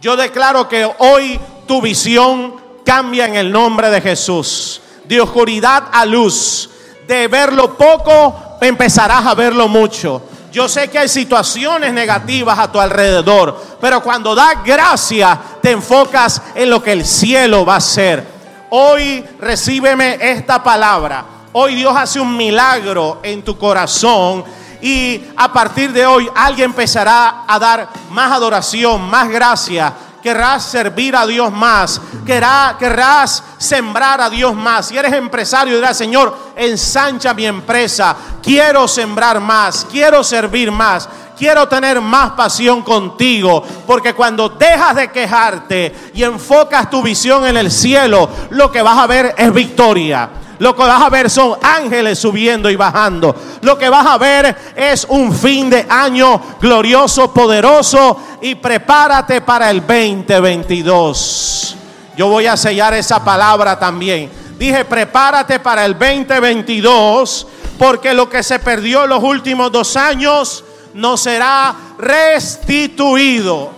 Yo 0.00 0.16
declaro 0.16 0.68
que 0.68 0.88
hoy 0.98 1.40
tu 1.66 1.80
visión 1.80 2.54
cambia 2.84 3.24
en 3.24 3.34
el 3.34 3.50
nombre 3.50 3.90
de 3.90 4.00
Jesús. 4.00 4.80
De 5.04 5.20
oscuridad 5.20 5.88
a 5.92 6.06
luz, 6.06 6.70
de 7.06 7.26
verlo 7.28 7.76
poco, 7.76 8.56
empezarás 8.60 9.26
a 9.26 9.34
verlo 9.34 9.66
mucho. 9.68 10.22
Yo 10.54 10.68
sé 10.68 10.88
que 10.88 10.98
hay 10.98 11.08
situaciones 11.08 11.92
negativas 11.92 12.58
a 12.58 12.72
tu 12.72 12.80
alrededor, 12.80 13.60
pero 13.78 14.02
cuando 14.02 14.34
das 14.34 14.64
gracias, 14.64 15.36
te 15.60 15.72
enfocas 15.72 16.40
en 16.54 16.70
lo 16.70 16.82
que 16.82 16.92
el 16.92 17.04
cielo 17.04 17.66
va 17.66 17.74
a 17.74 17.78
hacer. 17.78 18.24
Hoy 18.70 19.22
recíbeme 19.38 20.16
esta 20.20 20.62
palabra 20.62 21.34
Hoy 21.56 21.76
Dios 21.76 21.94
hace 21.96 22.18
un 22.18 22.36
milagro 22.36 23.20
en 23.22 23.44
tu 23.44 23.56
corazón 23.56 24.42
y 24.82 25.22
a 25.36 25.52
partir 25.52 25.92
de 25.92 26.04
hoy 26.04 26.28
alguien 26.34 26.70
empezará 26.70 27.44
a 27.46 27.60
dar 27.60 27.88
más 28.10 28.32
adoración, 28.32 29.08
más 29.08 29.28
gracia. 29.28 29.92
Querrás 30.24 30.64
servir 30.64 31.14
a 31.14 31.26
Dios 31.26 31.52
más, 31.52 32.00
querrás, 32.24 32.76
querrás 32.76 33.44
sembrar 33.58 34.22
a 34.22 34.30
Dios 34.30 34.54
más. 34.54 34.86
Si 34.86 34.96
eres 34.96 35.12
empresario, 35.12 35.76
dirás, 35.76 35.98
Señor, 35.98 36.34
ensancha 36.56 37.34
mi 37.34 37.44
empresa. 37.44 38.16
Quiero 38.42 38.88
sembrar 38.88 39.38
más, 39.38 39.86
quiero 39.90 40.24
servir 40.24 40.72
más 40.72 41.10
quiero 41.36 41.66
tener 41.66 42.00
más 42.00 42.30
pasión 42.30 42.82
contigo, 42.82 43.64
porque 43.88 44.14
cuando 44.14 44.48
dejas 44.50 44.94
de 44.94 45.10
quejarte 45.10 46.12
y 46.14 46.22
enfocas 46.22 46.88
tu 46.88 47.02
visión 47.02 47.44
en 47.44 47.56
el 47.56 47.72
cielo, 47.72 48.30
lo 48.50 48.70
que 48.70 48.80
vas 48.80 48.96
a 48.96 49.08
ver 49.08 49.34
es 49.36 49.52
victoria. 49.52 50.30
Lo 50.58 50.74
que 50.74 50.82
vas 50.82 51.02
a 51.02 51.08
ver 51.10 51.28
son 51.30 51.58
ángeles 51.62 52.18
subiendo 52.18 52.70
y 52.70 52.76
bajando. 52.76 53.34
Lo 53.62 53.76
que 53.76 53.88
vas 53.88 54.06
a 54.06 54.18
ver 54.18 54.56
es 54.76 55.06
un 55.08 55.34
fin 55.34 55.68
de 55.68 55.86
año 55.88 56.40
glorioso, 56.60 57.32
poderoso. 57.32 58.18
Y 58.40 58.54
prepárate 58.54 59.40
para 59.40 59.70
el 59.70 59.80
2022. 59.80 61.76
Yo 62.16 62.28
voy 62.28 62.46
a 62.46 62.56
sellar 62.56 62.94
esa 62.94 63.24
palabra 63.24 63.78
también. 63.78 64.30
Dije, 64.58 64.84
prepárate 64.84 65.58
para 65.60 65.84
el 65.84 65.98
2022. 65.98 67.46
Porque 67.78 68.14
lo 68.14 68.28
que 68.28 68.42
se 68.42 68.58
perdió 68.60 69.04
en 69.04 69.10
los 69.10 69.22
últimos 69.22 69.72
dos 69.72 69.96
años 69.96 70.64
no 70.94 71.16
será 71.16 71.74
restituido. 71.98 73.72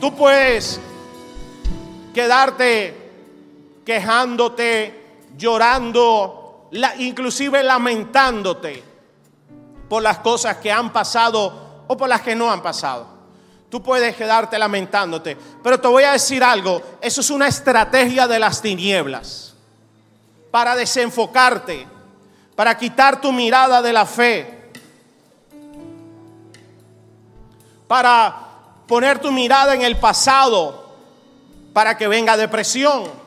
Tú 0.00 0.14
puedes 0.14 0.80
quedarte 2.14 2.96
quejándote 3.84 4.99
llorando, 5.40 6.68
inclusive 6.98 7.62
lamentándote 7.62 8.84
por 9.88 10.02
las 10.02 10.18
cosas 10.18 10.58
que 10.58 10.70
han 10.70 10.92
pasado 10.92 11.84
o 11.88 11.96
por 11.96 12.08
las 12.08 12.20
que 12.20 12.36
no 12.36 12.50
han 12.50 12.62
pasado. 12.62 13.08
Tú 13.70 13.82
puedes 13.82 14.14
quedarte 14.14 14.58
lamentándote, 14.58 15.36
pero 15.62 15.80
te 15.80 15.88
voy 15.88 16.04
a 16.04 16.12
decir 16.12 16.44
algo, 16.44 16.82
eso 17.00 17.20
es 17.20 17.30
una 17.30 17.48
estrategia 17.48 18.28
de 18.28 18.38
las 18.38 18.60
tinieblas 18.60 19.54
para 20.50 20.76
desenfocarte, 20.76 21.86
para 22.54 22.76
quitar 22.76 23.20
tu 23.20 23.32
mirada 23.32 23.80
de 23.80 23.92
la 23.92 24.04
fe, 24.04 24.70
para 27.88 28.48
poner 28.86 29.20
tu 29.20 29.32
mirada 29.32 29.74
en 29.74 29.82
el 29.82 29.96
pasado, 29.96 30.90
para 31.72 31.96
que 31.96 32.08
venga 32.08 32.36
depresión 32.36 33.19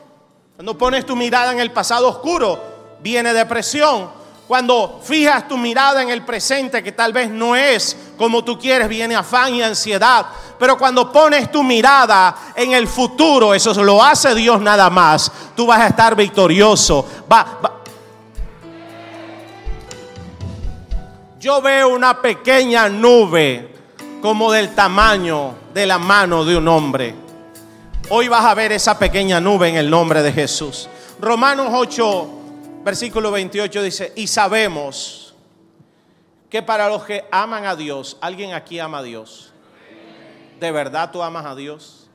cuando 0.63 0.77
pones 0.77 1.05
tu 1.05 1.13
mirada 1.13 1.51
en 1.51 1.59
el 1.59 1.73
pasado 1.73 2.07
oscuro, 2.07 2.57
viene 3.01 3.33
depresión. 3.33 4.09
Cuando 4.47 5.01
fijas 5.03 5.45
tu 5.45 5.57
mirada 5.57 6.01
en 6.01 6.09
el 6.09 6.23
presente, 6.23 6.81
que 6.81 6.93
tal 6.93 7.11
vez 7.11 7.29
no 7.29 7.53
es 7.53 7.97
como 8.17 8.45
tú 8.45 8.57
quieres, 8.57 8.87
viene 8.87 9.13
afán 9.13 9.53
y 9.53 9.61
ansiedad. 9.61 10.25
Pero 10.57 10.77
cuando 10.77 11.11
pones 11.11 11.51
tu 11.51 11.63
mirada 11.63 12.53
en 12.55 12.71
el 12.71 12.87
futuro, 12.87 13.53
eso 13.53 13.73
lo 13.83 14.01
hace 14.01 14.33
Dios 14.35 14.61
nada 14.61 14.89
más. 14.89 15.29
Tú 15.53 15.65
vas 15.65 15.81
a 15.81 15.87
estar 15.87 16.15
victorioso. 16.15 17.05
Yo 21.41 21.61
veo 21.61 21.89
una 21.89 22.21
pequeña 22.21 22.87
nube 22.87 23.75
como 24.21 24.49
del 24.49 24.73
tamaño 24.73 25.55
de 25.73 25.85
la 25.85 25.97
mano 25.97 26.45
de 26.45 26.55
un 26.55 26.69
hombre. 26.69 27.22
Hoy 28.09 28.27
vas 28.27 28.43
a 28.43 28.53
ver 28.53 28.73
esa 28.73 28.99
pequeña 28.99 29.39
nube 29.39 29.69
en 29.69 29.77
el 29.77 29.89
nombre 29.89 30.21
de 30.21 30.33
Jesús. 30.33 30.89
Romanos 31.21 31.69
8, 31.71 32.29
versículo 32.83 33.31
28 33.31 33.81
dice, 33.81 34.13
y 34.15 34.27
sabemos 34.27 35.33
que 36.49 36.61
para 36.61 36.89
los 36.89 37.03
que 37.05 37.25
aman 37.31 37.65
a 37.65 37.77
Dios, 37.77 38.17
alguien 38.19 38.53
aquí 38.53 38.77
ama 38.77 38.99
a 38.99 39.03
Dios. 39.03 39.53
¿De 40.59 40.71
verdad 40.71 41.11
tú 41.11 41.23
amas 41.23 41.45
a 41.45 41.55
Dios? 41.55 42.09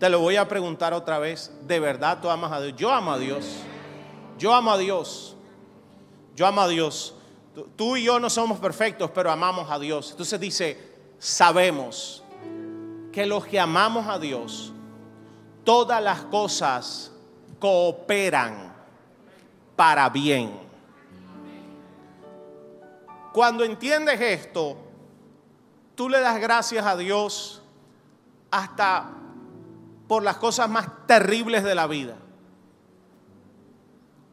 Te 0.00 0.08
lo 0.08 0.20
voy 0.20 0.36
a 0.36 0.48
preguntar 0.48 0.94
otra 0.94 1.18
vez. 1.18 1.52
¿De 1.66 1.78
verdad 1.78 2.18
tú 2.20 2.30
amas 2.30 2.52
a 2.52 2.60
Dios? 2.62 2.74
Yo 2.76 2.90
amo 2.90 3.12
a 3.12 3.18
Dios. 3.18 3.44
Yo 4.38 4.54
amo 4.54 4.72
a 4.72 4.78
Dios. 4.78 5.36
Yo 6.34 6.46
amo 6.46 6.62
a 6.62 6.68
Dios. 6.68 7.14
Tú 7.76 7.96
y 7.96 8.04
yo 8.04 8.18
no 8.18 8.30
somos 8.30 8.58
perfectos, 8.58 9.10
pero 9.14 9.30
amamos 9.30 9.70
a 9.70 9.78
Dios. 9.78 10.10
Entonces 10.10 10.40
dice, 10.40 10.78
sabemos 11.18 12.22
que 13.12 13.26
los 13.26 13.46
que 13.46 13.60
amamos 13.60 14.06
a 14.08 14.18
Dios, 14.18 14.72
todas 15.66 16.00
las 16.00 16.22
cosas 16.22 17.10
cooperan 17.58 18.72
para 19.74 20.08
bien. 20.08 20.56
Cuando 23.32 23.64
entiendes 23.64 24.20
esto, 24.20 24.76
tú 25.96 26.08
le 26.08 26.20
das 26.20 26.40
gracias 26.40 26.86
a 26.86 26.96
Dios 26.96 27.62
hasta 28.50 29.10
por 30.06 30.22
las 30.22 30.36
cosas 30.36 30.70
más 30.70 30.86
terribles 31.08 31.64
de 31.64 31.74
la 31.74 31.88
vida. 31.88 32.16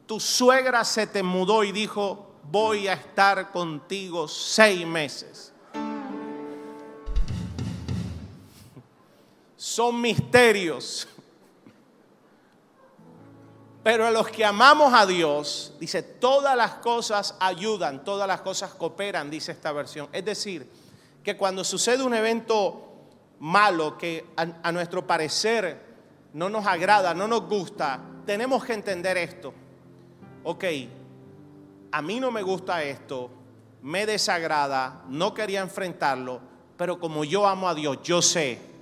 Tu 0.05 0.19
suegra 0.19 0.85
se 0.85 1.07
te 1.07 1.23
mudó 1.23 1.63
y 1.63 1.71
dijo, 1.71 2.27
voy 2.43 2.87
a 2.87 2.93
estar 2.93 3.51
contigo 3.51 4.27
seis 4.27 4.85
meses. 4.85 5.51
Son 9.57 9.99
misterios 9.99 11.07
pero 13.83 14.07
a 14.07 14.11
los 14.11 14.29
que 14.29 14.45
amamos 14.45 14.93
a 14.93 15.05
Dios, 15.05 15.73
dice, 15.77 16.01
todas 16.01 16.55
las 16.55 16.75
cosas 16.75 17.35
ayudan, 17.39 18.05
todas 18.05 18.25
las 18.27 18.39
cosas 18.39 18.73
cooperan, 18.73 19.29
dice 19.29 19.51
esta 19.51 19.73
versión. 19.73 20.07
Es 20.13 20.23
decir, 20.23 20.69
que 21.21 21.35
cuando 21.35 21.65
sucede 21.65 22.01
un 22.01 22.13
evento 22.13 22.93
malo 23.39 23.97
que 23.97 24.25
a, 24.37 24.71
nuestro 24.71 25.05
parecer 25.05 25.81
no 26.31 26.49
nos 26.49 26.65
agrada, 26.65 27.13
no 27.13 27.27
nos 27.27 27.41
gusta, 27.41 27.99
tenemos 28.25 28.63
que 28.63 28.73
entender 28.73 29.17
esto. 29.17 29.53
Ok, 30.45 30.63
a 31.91 32.01
mí 32.01 32.21
no 32.21 32.31
me 32.31 32.41
gusta 32.41 32.81
esto, 32.83 33.29
me 33.81 34.05
desagrada, 34.05 35.03
no 35.09 35.33
quería 35.33 35.59
enfrentarlo, 35.59 36.39
pero 36.77 37.01
como 37.01 37.25
yo 37.25 37.45
amo 37.45 37.67
a 37.67 37.75
Dios, 37.75 37.99
yo 38.01 38.21
sé 38.21 38.72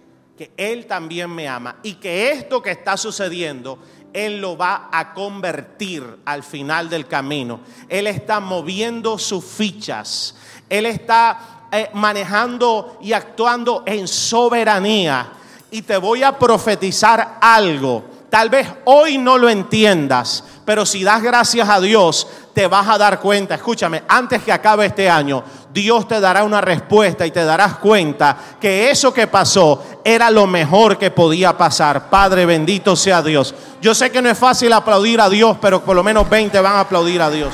que 0.42 0.50
Él 0.58 0.88
también 0.88 1.30
me 1.30 1.48
ama 1.48 1.76
y 1.84 1.94
que 1.94 2.32
esto 2.32 2.64
que 2.64 2.72
está 2.72 2.98
sucediendo 2.98 3.78
él 4.12 4.42
lo 4.42 4.58
va 4.58 4.90
a 4.92 5.14
convertir 5.14 6.04
al 6.26 6.42
final 6.42 6.90
del 6.90 7.08
camino. 7.08 7.60
Él 7.88 8.08
está 8.08 8.40
moviendo 8.40 9.20
sus 9.20 9.46
fichas. 9.46 10.36
Él 10.68 10.88
está 10.88 11.68
eh, 11.72 11.92
manejando 11.94 12.98
y 13.02 13.14
actuando 13.14 13.84
en 13.86 14.08
soberanía. 14.08 15.32
Y 15.70 15.84
te 15.84 15.98
voy 15.98 16.24
a 16.24 16.40
profetizar 16.40 17.38
algo. 17.40 18.04
Tal 18.32 18.50
vez 18.50 18.68
hoy 18.86 19.20
no 19.20 19.38
lo 19.38 19.48
entiendas, 19.48 20.44
pero 20.66 20.88
si 20.88 21.04
das 21.04 21.22
gracias 21.22 21.70
a 21.70 21.80
Dios, 21.80 22.28
te 22.54 22.68
vas 22.68 22.88
a 22.88 22.98
dar 22.98 23.20
cuenta, 23.20 23.56
escúchame, 23.56 24.04
antes 24.08 24.44
que 24.44 24.52
acabe 24.52 24.86
este 24.86 25.10
año, 25.10 25.44
Dios 25.74 26.08
te 26.08 26.20
dará 26.20 26.44
una 26.44 26.60
respuesta 26.60 27.26
y 27.26 27.32
te 27.32 27.44
darás 27.46 27.78
cuenta 27.78 28.38
que 28.60 28.90
eso 28.92 29.14
que 29.14 29.28
pasó 29.28 29.84
era 30.04 30.30
lo 30.30 30.48
mejor 30.48 30.98
que 30.98 31.12
podía 31.12 31.58
pasar. 31.58 32.10
Padre, 32.10 32.46
bendito 32.46 32.96
sea 32.96 33.22
Dios. 33.22 33.56
Yo 33.82 33.96
sé 33.96 34.12
que 34.12 34.22
no 34.22 34.30
es 34.30 34.38
fácil 34.38 34.74
aplaudir 34.74 35.22
a 35.22 35.30
Dios, 35.30 35.58
pero 35.62 35.84
por 35.84 35.96
lo 35.96 36.04
menos 36.04 36.30
20 36.30 36.60
van 36.60 36.74
a 36.74 36.80
aplaudir 36.82 37.22
a 37.22 37.30
Dios. 37.30 37.54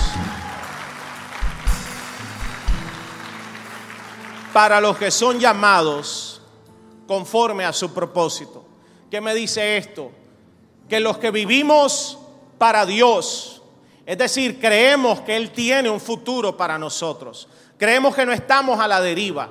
Para 4.51 4.81
los 4.81 4.97
que 4.97 5.11
son 5.11 5.39
llamados 5.39 6.41
conforme 7.07 7.65
a 7.65 7.73
su 7.73 7.93
propósito. 7.93 8.65
¿Qué 9.09 9.21
me 9.21 9.33
dice 9.33 9.77
esto? 9.77 10.11
Que 10.89 10.99
los 10.99 11.17
que 11.17 11.31
vivimos 11.31 12.17
para 12.57 12.85
Dios, 12.85 13.56
es 14.07 14.17
decir, 14.17 14.57
creemos 14.57 15.19
que 15.19 15.35
Él 15.35 15.51
tiene 15.51 15.89
un 15.89 15.99
futuro 15.99 16.55
para 16.55 16.79
nosotros. 16.79 17.45
Creemos 17.77 18.15
que 18.15 18.25
no 18.25 18.31
estamos 18.31 18.79
a 18.79 18.87
la 18.87 19.01
deriva. 19.01 19.49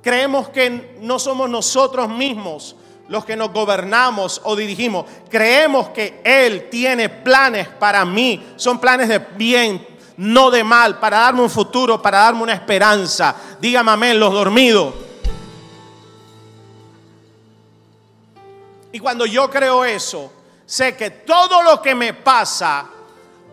Creemos 0.00 0.48
que 0.50 0.96
no 1.00 1.18
somos 1.18 1.50
nosotros 1.50 2.08
mismos 2.08 2.76
los 3.08 3.24
que 3.24 3.34
nos 3.34 3.52
gobernamos 3.52 4.40
o 4.44 4.54
dirigimos. 4.54 5.06
Creemos 5.28 5.88
que 5.88 6.20
Él 6.22 6.68
tiene 6.70 7.08
planes 7.08 7.66
para 7.66 8.04
mí. 8.04 8.46
Son 8.54 8.78
planes 8.78 9.08
de 9.08 9.18
bien, 9.18 9.84
no 10.18 10.52
de 10.52 10.62
mal, 10.62 11.00
para 11.00 11.18
darme 11.18 11.42
un 11.42 11.50
futuro, 11.50 12.00
para 12.00 12.18
darme 12.18 12.44
una 12.44 12.54
esperanza. 12.54 13.34
Dígame 13.60 13.90
amén, 13.90 14.20
los 14.20 14.32
dormidos. 14.32 14.94
Y 18.92 19.00
cuando 19.00 19.26
yo 19.26 19.50
creo 19.50 19.84
eso, 19.84 20.32
sé 20.64 20.96
que 20.96 21.10
todo 21.10 21.60
lo 21.64 21.82
que 21.82 21.96
me 21.96 22.14
pasa 22.14 22.90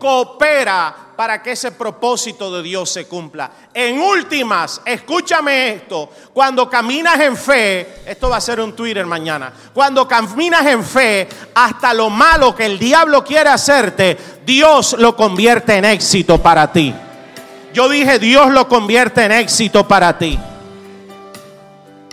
coopera 0.04 0.94
para 1.16 1.42
que 1.42 1.52
ese 1.52 1.72
propósito 1.72 2.54
de 2.54 2.62
Dios 2.62 2.90
se 2.90 3.06
cumpla. 3.06 3.50
En 3.72 3.98
últimas, 3.98 4.82
escúchame 4.84 5.70
esto, 5.70 6.10
cuando 6.34 6.68
caminas 6.68 7.18
en 7.20 7.34
fe, 7.34 8.02
esto 8.04 8.28
va 8.28 8.36
a 8.36 8.40
ser 8.42 8.60
un 8.60 8.76
Twitter 8.76 9.06
mañana, 9.06 9.50
cuando 9.72 10.06
caminas 10.06 10.66
en 10.66 10.84
fe, 10.84 11.26
hasta 11.54 11.94
lo 11.94 12.10
malo 12.10 12.54
que 12.54 12.66
el 12.66 12.78
diablo 12.78 13.24
quiere 13.24 13.48
hacerte, 13.48 14.18
Dios 14.44 14.94
lo 14.98 15.16
convierte 15.16 15.78
en 15.78 15.86
éxito 15.86 16.36
para 16.36 16.70
ti. 16.70 16.94
Yo 17.72 17.88
dije, 17.88 18.18
Dios 18.18 18.50
lo 18.50 18.68
convierte 18.68 19.24
en 19.24 19.32
éxito 19.32 19.88
para 19.88 20.18
ti. 20.18 20.38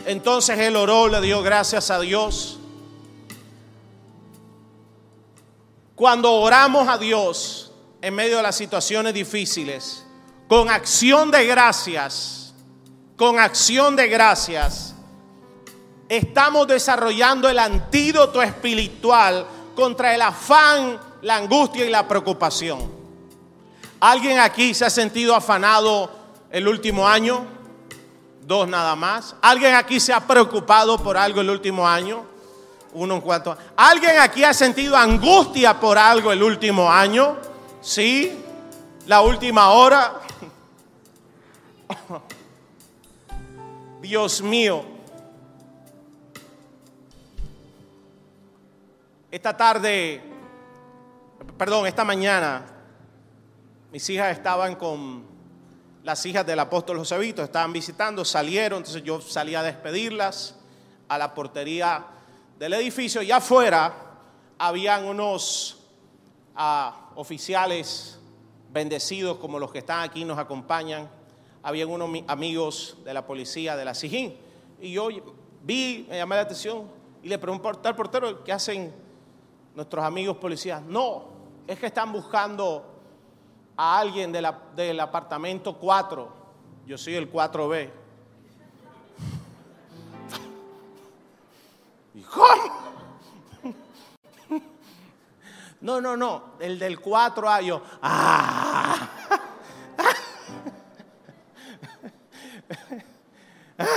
Entonces 0.05 0.57
él 0.59 0.77
oró, 0.77 1.09
le 1.09 1.19
dio 1.19 1.41
gracias 1.41 1.91
a 1.91 1.99
Dios. 1.99 2.57
Cuando 5.93 6.31
oramos 6.31 6.87
a 6.87 6.97
Dios, 6.97 7.70
en 8.01 8.15
medio 8.15 8.37
de 8.37 8.43
las 8.43 8.55
situaciones 8.55 9.13
difíciles, 9.13 10.05
con 10.47 10.69
acción 10.69 11.29
de 11.29 11.45
gracias, 11.45 12.53
con 13.15 13.39
acción 13.39 13.95
de 13.95 14.07
gracias, 14.07 14.95
estamos 16.09 16.67
desarrollando 16.67 17.47
el 17.47 17.59
antídoto 17.59 18.41
espiritual 18.41 19.45
contra 19.75 20.15
el 20.15 20.21
afán, 20.21 20.99
la 21.21 21.37
angustia 21.37 21.85
y 21.85 21.89
la 21.89 22.07
preocupación. 22.07 22.91
¿Alguien 23.99 24.39
aquí 24.39 24.73
se 24.73 24.83
ha 24.83 24.89
sentido 24.89 25.35
afanado 25.35 26.09
el 26.49 26.67
último 26.67 27.07
año? 27.07 27.45
Dos 28.41 28.67
nada 28.67 28.95
más. 28.95 29.35
¿Alguien 29.41 29.75
aquí 29.75 29.99
se 29.99 30.11
ha 30.11 30.19
preocupado 30.19 30.97
por 30.97 31.15
algo 31.17 31.39
el 31.39 31.51
último 31.51 31.87
año? 31.87 32.25
Uno 32.93 33.15
en 33.15 33.21
cuanto. 33.21 33.55
¿Alguien 33.77 34.17
aquí 34.19 34.43
ha 34.43 34.55
sentido 34.55 34.97
angustia 34.97 35.79
por 35.79 35.99
algo 35.99 36.31
el 36.31 36.41
último 36.41 36.91
año? 36.91 37.37
Sí, 37.81 38.31
la 39.07 39.21
última 39.21 39.71
hora. 39.71 40.21
Dios 44.01 44.43
mío. 44.43 44.85
Esta 49.31 49.57
tarde, 49.57 50.21
perdón, 51.57 51.87
esta 51.87 52.03
mañana, 52.03 52.67
mis 53.91 54.07
hijas 54.11 54.37
estaban 54.37 54.75
con 54.75 55.23
las 56.03 56.23
hijas 56.27 56.45
del 56.45 56.59
apóstol 56.59 56.99
Josevito, 56.99 57.43
estaban 57.43 57.73
visitando, 57.73 58.23
salieron, 58.23 58.77
entonces 58.77 59.03
yo 59.03 59.21
salí 59.21 59.55
a 59.55 59.63
despedirlas 59.63 60.55
a 61.07 61.17
la 61.17 61.33
portería 61.33 62.05
del 62.59 62.73
edificio 62.73 63.23
y 63.23 63.31
afuera 63.31 63.93
habían 64.59 65.05
unos 65.05 65.79
ah, 66.55 67.00
oficiales 67.15 68.19
bendecidos 68.71 69.37
como 69.37 69.59
los 69.59 69.71
que 69.71 69.79
están 69.79 70.01
aquí 70.01 70.25
nos 70.25 70.37
acompañan. 70.37 71.09
Habían 71.63 71.89
unos 71.89 72.09
amigos 72.27 72.97
de 73.03 73.13
la 73.13 73.25
policía 73.25 73.75
de 73.75 73.85
la 73.85 73.93
Sijín. 73.93 74.35
Y 74.79 74.93
yo 74.93 75.09
vi, 75.61 76.07
me 76.09 76.17
llamé 76.17 76.35
la 76.35 76.41
atención 76.41 76.85
y 77.21 77.29
le 77.29 77.37
pregunté 77.37 77.87
al 77.87 77.95
portero, 77.95 78.43
¿qué 78.43 78.51
hacen 78.51 78.93
nuestros 79.75 80.03
amigos 80.03 80.37
policías? 80.37 80.81
No, 80.81 81.25
es 81.67 81.79
que 81.79 81.85
están 81.85 82.11
buscando 82.11 82.83
a 83.77 83.99
alguien 83.99 84.31
del 84.31 84.99
apartamento 84.99 85.77
4. 85.77 86.41
Yo 86.87 86.97
soy 86.97 87.15
el 87.15 87.31
4B. 87.31 87.89
¿Y 92.15 92.21
cómo? 92.21 92.80
No, 95.81 95.99
no, 95.99 96.15
no, 96.15 96.53
el 96.59 96.77
del 96.77 96.99
4 96.99 97.49
a 97.49 97.61
yo. 97.61 97.81
Ah. 98.03 99.09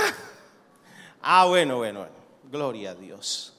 ah, 1.21 1.45
bueno, 1.45 1.77
bueno, 1.77 1.99
bueno. 1.99 2.15
Gloria 2.51 2.91
a 2.91 2.95
Dios. 2.95 3.53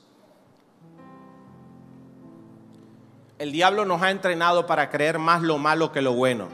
El 3.39 3.53
diablo 3.53 3.85
nos 3.85 4.03
ha 4.03 4.11
entrenado 4.11 4.67
para 4.67 4.91
creer 4.91 5.19
más 5.19 5.43
lo 5.43 5.59
malo 5.59 5.93
que 5.93 6.01
lo 6.03 6.15
bueno. 6.15 6.49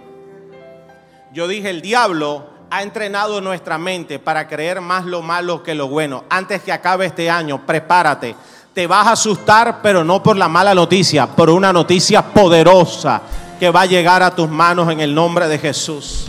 Yo 1.32 1.48
dije, 1.48 1.70
el 1.70 1.80
diablo 1.80 2.50
ha 2.70 2.82
entrenado 2.82 3.40
nuestra 3.40 3.78
mente 3.78 4.18
para 4.18 4.46
creer 4.48 4.82
más 4.82 5.06
lo 5.06 5.22
malo 5.22 5.62
que 5.62 5.74
lo 5.74 5.88
bueno. 5.88 6.24
Antes 6.28 6.62
que 6.62 6.72
acabe 6.72 7.06
este 7.06 7.30
año, 7.30 7.64
prepárate 7.64 8.34
te 8.74 8.86
vas 8.86 9.06
a 9.06 9.12
asustar, 9.12 9.80
pero 9.82 10.04
no 10.04 10.22
por 10.22 10.36
la 10.36 10.48
mala 10.48 10.74
noticia, 10.74 11.26
por 11.26 11.50
una 11.50 11.72
noticia 11.72 12.22
poderosa 12.22 13.22
que 13.58 13.70
va 13.70 13.82
a 13.82 13.86
llegar 13.86 14.22
a 14.22 14.34
tus 14.34 14.48
manos 14.48 14.90
en 14.90 15.00
el 15.00 15.14
nombre 15.14 15.46
de 15.48 15.58
Jesús. 15.58 16.26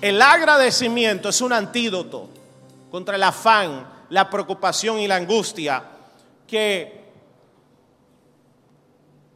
El 0.00 0.22
agradecimiento 0.22 1.28
es 1.28 1.40
un 1.40 1.52
antídoto 1.52 2.28
contra 2.90 3.16
el 3.16 3.22
afán, 3.22 3.86
la 4.10 4.30
preocupación 4.30 4.98
y 4.98 5.08
la 5.08 5.16
angustia 5.16 5.82
que 6.46 6.98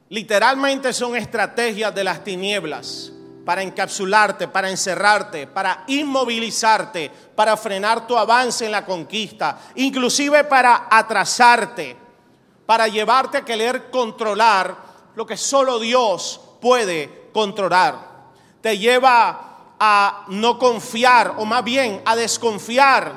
literalmente 0.09 0.93
son 0.93 1.17
estrategias 1.17 1.95
de 1.95 2.05
las 2.05 2.25
tinieblas 2.25 3.13
para 3.45 3.63
encapsularte, 3.63 4.49
para 4.49 4.71
encerrarte, 4.71 5.47
para 5.47 5.85
inmovilizarte, 5.87 7.11
para 7.35 7.57
frenar 7.57 8.07
tu 8.07 8.17
avance 8.17 8.65
en 8.65 8.73
la 8.73 8.85
conquista, 8.85 9.59
inclusive 9.77 10.45
para 10.45 10.87
atrasarte, 10.91 11.97
para 12.67 12.89
llevarte 12.89 13.39
a 13.39 13.45
querer 13.45 13.91
controlar 13.91 14.77
lo 15.15 15.27
que 15.27 15.37
solo 15.37 15.79
Dios 15.79 16.41
puede 16.61 17.31
controlar. 17.33 18.13
Te 18.61 18.79
lleva 18.79 19.75
a 19.79 20.25
no 20.29 20.59
confiar 20.59 21.35
o 21.39 21.45
más 21.45 21.65
bien 21.65 22.01
a 22.05 22.15
desconfiar 22.15 23.13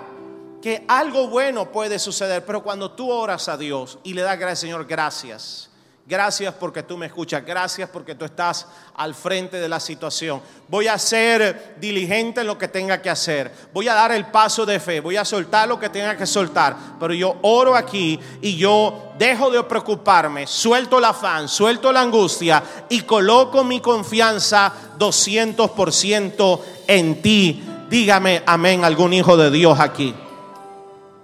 que 0.62 0.84
algo 0.88 1.28
bueno 1.28 1.72
puede 1.72 2.00
suceder, 2.00 2.44
pero 2.44 2.64
cuando 2.64 2.92
tú 2.92 3.12
oras 3.12 3.48
a 3.48 3.56
Dios 3.56 4.00
y 4.04 4.14
le 4.14 4.24
das 4.24 4.40
gracias, 4.40 4.62
Señor, 4.62 4.86
gracias 4.88 5.70
Gracias 6.08 6.54
porque 6.54 6.84
tú 6.84 6.98
me 6.98 7.08
escuchas. 7.08 7.44
Gracias 7.44 7.90
porque 7.90 8.14
tú 8.14 8.26
estás 8.26 8.68
al 8.96 9.16
frente 9.16 9.58
de 9.58 9.68
la 9.68 9.80
situación. 9.80 10.40
Voy 10.68 10.88
a 10.88 11.00
ser 11.00 11.78
diligente 11.80 12.42
en 12.42 12.48
lo 12.48 12.60
que 12.60 12.68
tenga 12.68 13.02
que 13.02 13.10
hacer. 13.10 13.52
Voy 13.74 13.88
a 13.88 13.96
dar 13.96 14.12
el 14.12 14.28
paso 14.28 14.68
de 14.68 14.80
fe. 14.80 15.00
Voy 15.00 15.18
a 15.18 15.26
soltar 15.26 15.68
lo 15.68 15.80
que 15.80 15.90
tenga 15.90 16.16
que 16.16 16.28
soltar. 16.28 16.76
Pero 17.00 17.12
yo 17.16 17.38
oro 17.42 17.76
aquí 17.76 18.20
y 18.40 18.56
yo 18.56 19.14
dejo 19.18 19.50
de 19.50 19.64
preocuparme. 19.64 20.46
Suelto 20.46 21.00
el 21.00 21.06
afán, 21.06 21.48
suelto 21.48 21.92
la 21.92 22.02
angustia 22.02 22.62
y 22.88 23.02
coloco 23.02 23.64
mi 23.64 23.80
confianza 23.80 24.72
200% 25.00 26.62
en 26.86 27.22
ti. 27.24 27.64
Dígame 27.90 28.44
amén 28.46 28.86
algún 28.86 29.12
hijo 29.12 29.36
de 29.38 29.50
Dios 29.50 29.80
aquí. 29.80 30.14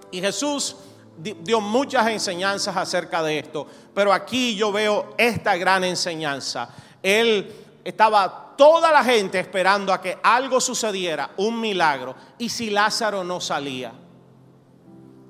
Y 0.10 0.22
Jesús 0.22 0.76
dio 1.22 1.62
muchas 1.62 2.08
enseñanzas 2.08 2.76
acerca 2.76 3.22
de 3.22 3.40
esto, 3.40 3.68
pero 3.94 4.12
aquí 4.12 4.56
yo 4.56 4.72
veo 4.72 5.14
esta 5.18 5.56
gran 5.56 5.84
enseñanza. 5.84 6.70
Él 7.04 7.52
estaba 7.84 8.54
toda 8.58 8.92
la 8.92 9.04
gente 9.04 9.40
esperando 9.40 9.94
a 9.94 10.02
que 10.02 10.18
algo 10.24 10.60
sucediera, 10.60 11.32
un 11.38 11.60
milagro, 11.60 12.16
y 12.38 12.50
si 12.50 12.70
Lázaro 12.70 13.24
no 13.24 13.40
salía. 13.40 13.92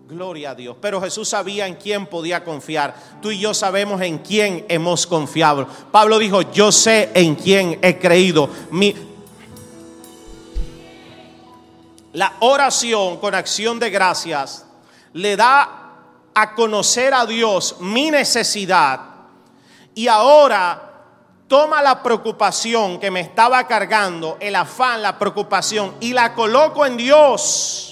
Gloria 0.08 0.52
a 0.52 0.56
Dios. 0.56 0.76
Pero 0.82 1.00
Jesús 1.00 1.30
sabía 1.30 1.68
en 1.68 1.76
quién 1.76 2.06
podía 2.06 2.44
confiar. 2.44 2.94
Tú 3.22 3.32
y 3.32 3.40
yo 3.40 3.54
sabemos 3.54 4.02
en 4.02 4.18
quién 4.18 4.66
hemos 4.68 5.08
confiado. 5.08 5.66
Pablo 5.90 6.20
dijo, 6.20 6.42
yo 6.52 6.70
sé 6.74 7.12
en 7.14 7.36
quién 7.36 7.80
he 7.82 7.98
creído. 7.98 8.50
Mi... 8.72 8.94
La 12.12 12.34
oración 12.42 13.18
con 13.20 13.34
acción 13.34 13.80
de 13.80 13.90
gracias 13.90 14.66
le 15.14 15.38
da 15.38 15.81
a 16.34 16.54
conocer 16.56 17.14
a 17.14 17.26
Dios 17.26 17.78
mi 17.80 18.12
necesidad. 18.12 19.00
Y 19.94 20.08
ahora 20.08 20.90
toma 21.48 21.82
la 21.82 22.02
preocupación 22.02 23.00
que 23.00 23.12
me 23.12 23.20
estaba 23.20 23.68
cargando, 23.68 24.38
el 24.40 24.56
afán, 24.56 25.02
la 25.02 25.20
preocupación, 25.20 25.96
y 26.00 26.14
la 26.14 26.34
coloco 26.34 26.86
en 26.86 26.98
Dios 26.98 27.92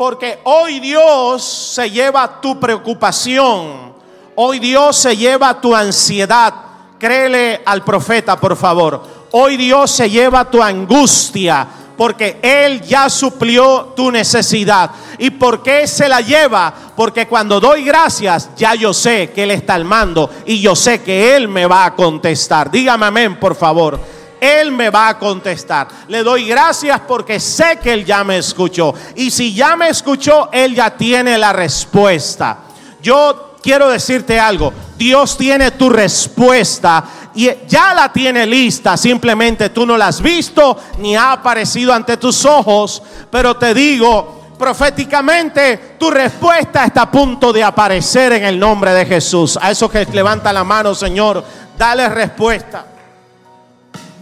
porque 0.00 0.38
hoy 0.44 0.80
Dios 0.80 1.44
se 1.44 1.90
lleva 1.90 2.40
tu 2.40 2.58
preocupación. 2.58 3.92
Hoy 4.34 4.58
Dios 4.58 4.96
se 4.96 5.14
lleva 5.14 5.60
tu 5.60 5.74
ansiedad. 5.74 6.54
Créele 6.98 7.60
al 7.66 7.84
profeta, 7.84 8.40
por 8.40 8.56
favor. 8.56 9.02
Hoy 9.32 9.58
Dios 9.58 9.90
se 9.90 10.08
lleva 10.08 10.50
tu 10.50 10.62
angustia 10.62 11.68
porque 12.00 12.38
Él 12.40 12.80
ya 12.80 13.10
suplió 13.10 13.92
tu 13.94 14.10
necesidad. 14.10 14.90
¿Y 15.18 15.28
por 15.28 15.62
qué 15.62 15.86
se 15.86 16.08
la 16.08 16.22
lleva? 16.22 16.72
Porque 16.96 17.28
cuando 17.28 17.60
doy 17.60 17.84
gracias, 17.84 18.48
ya 18.56 18.74
yo 18.74 18.94
sé 18.94 19.32
que 19.34 19.42
Él 19.42 19.50
está 19.50 19.74
al 19.74 19.84
mando 19.84 20.30
y 20.46 20.62
yo 20.62 20.74
sé 20.74 21.02
que 21.02 21.36
Él 21.36 21.46
me 21.46 21.66
va 21.66 21.84
a 21.84 21.94
contestar. 21.94 22.70
Dígame 22.70 23.04
amén, 23.04 23.38
por 23.38 23.54
favor. 23.54 24.00
Él 24.40 24.72
me 24.72 24.88
va 24.88 25.10
a 25.10 25.18
contestar. 25.18 25.88
Le 26.08 26.22
doy 26.22 26.48
gracias 26.48 27.02
porque 27.06 27.38
sé 27.38 27.78
que 27.82 27.92
Él 27.92 28.06
ya 28.06 28.24
me 28.24 28.38
escuchó. 28.38 28.94
Y 29.14 29.30
si 29.30 29.52
ya 29.52 29.76
me 29.76 29.90
escuchó, 29.90 30.48
Él 30.52 30.74
ya 30.74 30.96
tiene 30.96 31.36
la 31.36 31.52
respuesta. 31.52 32.60
Yo 33.02 33.56
quiero 33.62 33.90
decirte 33.90 34.40
algo. 34.40 34.72
Dios 34.96 35.36
tiene 35.36 35.72
tu 35.72 35.90
respuesta 35.90 37.04
y 37.34 37.50
ya 37.66 37.94
la 37.94 38.12
tiene 38.12 38.46
lista. 38.46 38.96
Simplemente 38.96 39.70
tú 39.70 39.86
no 39.86 39.96
la 39.96 40.08
has 40.08 40.20
visto 40.20 40.76
ni 40.98 41.16
ha 41.16 41.32
aparecido 41.32 41.92
ante 41.92 42.16
tus 42.16 42.44
ojos. 42.44 43.02
Pero 43.30 43.56
te 43.56 43.72
digo, 43.74 44.40
proféticamente, 44.58 45.96
tu 45.98 46.10
respuesta 46.10 46.84
está 46.84 47.02
a 47.02 47.10
punto 47.10 47.52
de 47.52 47.64
aparecer 47.64 48.32
en 48.32 48.44
el 48.44 48.58
nombre 48.58 48.92
de 48.92 49.06
Jesús. 49.06 49.58
A 49.60 49.70
eso 49.70 49.88
que 49.88 50.04
levanta 50.06 50.52
la 50.52 50.64
mano, 50.64 50.94
Señor, 50.94 51.44
dale 51.78 52.08
respuesta. 52.08 52.86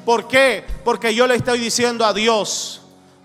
¿Por 0.04 0.28
qué? 0.28 0.64
Porque 0.84 1.14
yo 1.14 1.26
le 1.26 1.34
estoy 1.34 1.58
diciendo 1.58 2.06
a 2.06 2.12
Dios, 2.12 2.77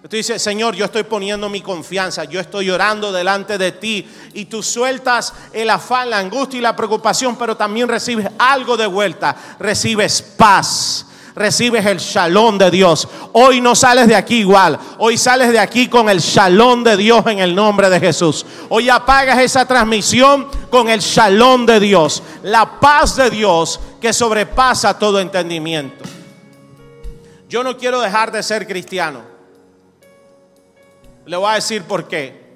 Estoy 0.04 0.20
diciendo, 0.20 0.44
Señor, 0.44 0.76
yo 0.76 0.84
estoy 0.84 1.04
poniendo 1.04 1.48
mi 1.48 1.62
confianza, 1.62 2.26
yo 2.26 2.42
estoy 2.42 2.66
llorando 2.66 3.14
delante 3.14 3.58
de 3.58 3.72
ti 3.72 4.06
y 4.34 4.46
tú 4.46 4.62
sueltas 4.62 5.34
el 5.54 5.70
afán, 5.70 6.10
la 6.10 6.18
angustia 6.18 6.58
y 6.58 6.62
la 6.62 6.76
preocupación, 6.76 7.38
pero 7.38 7.56
también 7.56 7.88
recibes 7.88 8.28
algo 8.38 8.76
de 8.76 8.86
vuelta, 8.86 9.34
recibes 9.60 10.22
paz, 10.22 11.06
recibes 11.34 11.86
el 11.86 12.00
shalom 12.00 12.58
de 12.58 12.70
Dios. 12.70 13.08
Hoy 13.32 13.62
no 13.62 13.76
sales 13.76 14.10
de 14.10 14.16
aquí 14.18 14.40
igual, 14.40 14.78
hoy 14.98 15.18
sales 15.18 15.54
de 15.54 15.60
aquí 15.60 15.88
con 15.88 16.10
el 16.10 16.20
shalom 16.20 16.84
de 16.84 16.98
Dios 16.98 17.26
en 17.28 17.40
el 17.40 17.56
nombre 17.56 17.90
de 17.90 18.02
Jesús. 18.02 18.46
Hoy 18.68 18.90
apagas 18.90 19.40
esa 19.40 19.66
transmisión 19.66 20.50
con 20.70 20.90
el 20.90 21.00
shalom 21.00 21.66
de 21.66 21.80
Dios, 21.80 22.22
la 22.44 22.78
paz 22.82 23.16
de 23.16 23.30
Dios 23.30 23.80
que 24.02 24.12
sobrepasa 24.12 25.00
todo 25.00 25.22
entendimiento. 25.22 26.04
Yo 27.48 27.64
no 27.64 27.78
quiero 27.78 28.02
dejar 28.02 28.34
de 28.34 28.44
ser 28.44 28.68
cristiano. 28.68 29.33
Le 31.26 31.38
voy 31.38 31.52
a 31.52 31.56
decir 31.56 31.84
por 31.84 32.08
qué. 32.08 32.54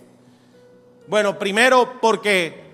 Bueno, 1.07 1.37
primero 1.39 1.99
porque 2.01 2.65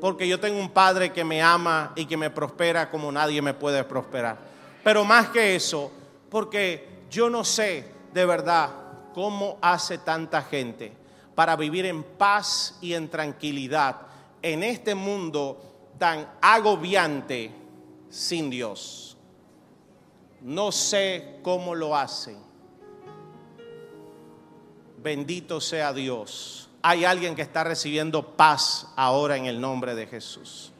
porque 0.00 0.28
yo 0.28 0.38
tengo 0.38 0.60
un 0.60 0.70
padre 0.70 1.12
que 1.12 1.24
me 1.24 1.42
ama 1.42 1.92
y 1.96 2.06
que 2.06 2.16
me 2.16 2.30
prospera 2.30 2.90
como 2.90 3.10
nadie 3.10 3.42
me 3.42 3.54
puede 3.54 3.82
prosperar. 3.84 4.38
Pero 4.84 5.04
más 5.04 5.28
que 5.30 5.56
eso, 5.56 5.90
porque 6.30 6.88
yo 7.10 7.28
no 7.28 7.44
sé 7.44 7.84
de 8.12 8.24
verdad 8.24 8.70
cómo 9.12 9.58
hace 9.60 9.98
tanta 9.98 10.42
gente 10.42 10.92
para 11.34 11.56
vivir 11.56 11.86
en 11.86 12.02
paz 12.02 12.78
y 12.80 12.94
en 12.94 13.08
tranquilidad 13.08 13.96
en 14.42 14.62
este 14.62 14.94
mundo 14.94 15.60
tan 15.98 16.28
agobiante 16.40 17.50
sin 18.08 18.50
Dios. 18.50 19.16
No 20.40 20.70
sé 20.70 21.40
cómo 21.42 21.74
lo 21.74 21.96
hacen. 21.96 22.47
Bendito 25.02 25.60
sea 25.60 25.92
Dios. 25.92 26.68
Hay 26.82 27.04
alguien 27.04 27.34
que 27.34 27.42
está 27.42 27.64
recibiendo 27.64 28.36
paz 28.36 28.88
ahora 28.96 29.36
en 29.36 29.46
el 29.46 29.60
nombre 29.60 29.94
de 29.94 30.06
Jesús. 30.06 30.72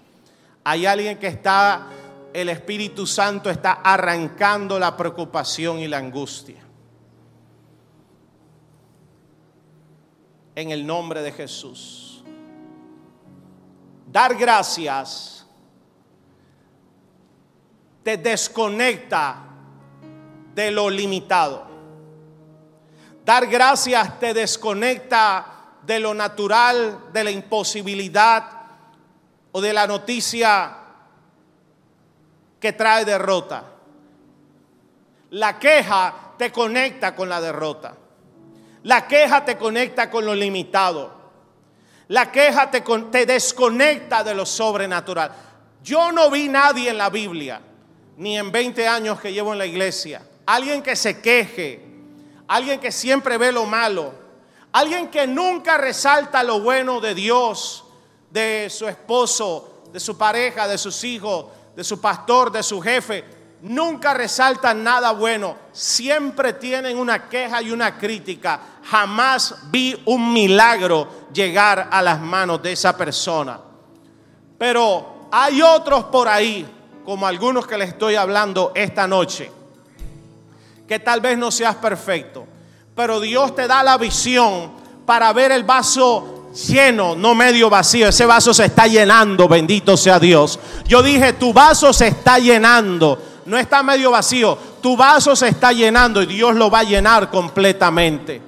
Hay 0.64 0.86
alguien 0.86 1.18
que 1.18 1.28
está, 1.28 1.88
el 2.32 2.48
Espíritu 2.48 3.06
Santo 3.06 3.50
está 3.50 3.72
arrancando 3.72 4.78
la 4.78 4.96
preocupación 4.96 5.78
y 5.78 5.88
la 5.88 5.98
angustia. 5.98 6.62
En 10.54 10.70
el 10.70 10.86
nombre 10.86 11.22
de 11.22 11.32
Jesús. 11.32 12.24
Dar 14.10 14.34
gracias 14.34 15.46
te 18.02 18.16
desconecta 18.16 19.44
de 20.54 20.70
lo 20.70 20.88
limitado. 20.88 21.67
Dar 23.28 23.46
gracias 23.46 24.18
te 24.18 24.32
desconecta 24.32 25.44
de 25.82 26.00
lo 26.00 26.14
natural, 26.14 27.12
de 27.12 27.24
la 27.24 27.30
imposibilidad 27.30 28.42
o 29.52 29.60
de 29.60 29.74
la 29.74 29.86
noticia 29.86 30.74
que 32.58 32.72
trae 32.72 33.04
derrota. 33.04 33.64
La 35.32 35.58
queja 35.58 36.32
te 36.38 36.50
conecta 36.50 37.14
con 37.14 37.28
la 37.28 37.38
derrota. 37.42 37.96
La 38.84 39.06
queja 39.06 39.44
te 39.44 39.58
conecta 39.58 40.08
con 40.08 40.24
lo 40.24 40.34
limitado. 40.34 41.12
La 42.06 42.32
queja 42.32 42.70
te, 42.70 42.80
te 42.80 43.26
desconecta 43.26 44.24
de 44.24 44.34
lo 44.34 44.46
sobrenatural. 44.46 45.32
Yo 45.82 46.12
no 46.12 46.30
vi 46.30 46.48
nadie 46.48 46.88
en 46.88 46.96
la 46.96 47.10
Biblia, 47.10 47.60
ni 48.16 48.38
en 48.38 48.50
20 48.50 48.88
años 48.88 49.20
que 49.20 49.34
llevo 49.34 49.52
en 49.52 49.58
la 49.58 49.66
iglesia, 49.66 50.22
alguien 50.46 50.82
que 50.82 50.96
se 50.96 51.20
queje, 51.20 51.87
alguien 52.48 52.80
que 52.80 52.90
siempre 52.90 53.38
ve 53.38 53.52
lo 53.52 53.66
malo, 53.66 54.12
alguien 54.72 55.08
que 55.08 55.26
nunca 55.26 55.76
resalta 55.78 56.42
lo 56.42 56.60
bueno 56.60 57.00
de 57.00 57.14
Dios, 57.14 57.84
de 58.30 58.68
su 58.70 58.88
esposo, 58.88 59.82
de 59.92 60.00
su 60.00 60.18
pareja, 60.18 60.66
de 60.66 60.78
sus 60.78 61.04
hijos, 61.04 61.46
de 61.76 61.84
su 61.84 62.00
pastor, 62.00 62.50
de 62.50 62.62
su 62.62 62.80
jefe, 62.80 63.24
nunca 63.62 64.14
resaltan 64.14 64.82
nada 64.82 65.12
bueno, 65.12 65.56
siempre 65.72 66.54
tienen 66.54 66.98
una 66.98 67.28
queja 67.28 67.62
y 67.62 67.70
una 67.70 67.98
crítica. 67.98 68.60
Jamás 68.84 69.70
vi 69.70 70.00
un 70.06 70.32
milagro 70.32 71.28
llegar 71.32 71.88
a 71.90 72.02
las 72.02 72.20
manos 72.20 72.62
de 72.62 72.72
esa 72.72 72.96
persona. 72.96 73.60
Pero 74.56 75.28
hay 75.30 75.62
otros 75.62 76.04
por 76.04 76.28
ahí, 76.28 76.66
como 77.04 77.26
algunos 77.26 77.66
que 77.66 77.78
les 77.78 77.90
estoy 77.90 78.16
hablando 78.16 78.72
esta 78.74 79.06
noche, 79.06 79.50
que 80.88 80.98
tal 80.98 81.20
vez 81.20 81.36
no 81.36 81.50
seas 81.50 81.76
perfecto, 81.76 82.46
pero 82.94 83.20
Dios 83.20 83.54
te 83.54 83.68
da 83.68 83.82
la 83.82 83.98
visión 83.98 84.72
para 85.04 85.32
ver 85.34 85.52
el 85.52 85.62
vaso 85.62 86.48
lleno, 86.66 87.14
no 87.14 87.34
medio 87.34 87.68
vacío. 87.68 88.08
Ese 88.08 88.24
vaso 88.24 88.54
se 88.54 88.64
está 88.64 88.86
llenando, 88.86 89.46
bendito 89.46 89.96
sea 89.98 90.18
Dios. 90.18 90.58
Yo 90.86 91.02
dije, 91.02 91.34
tu 91.34 91.52
vaso 91.52 91.92
se 91.92 92.08
está 92.08 92.38
llenando, 92.38 93.22
no 93.44 93.58
está 93.58 93.82
medio 93.82 94.10
vacío, 94.10 94.56
tu 94.80 94.96
vaso 94.96 95.36
se 95.36 95.48
está 95.48 95.72
llenando 95.72 96.22
y 96.22 96.26
Dios 96.26 96.54
lo 96.56 96.70
va 96.70 96.80
a 96.80 96.84
llenar 96.84 97.30
completamente. 97.30 98.40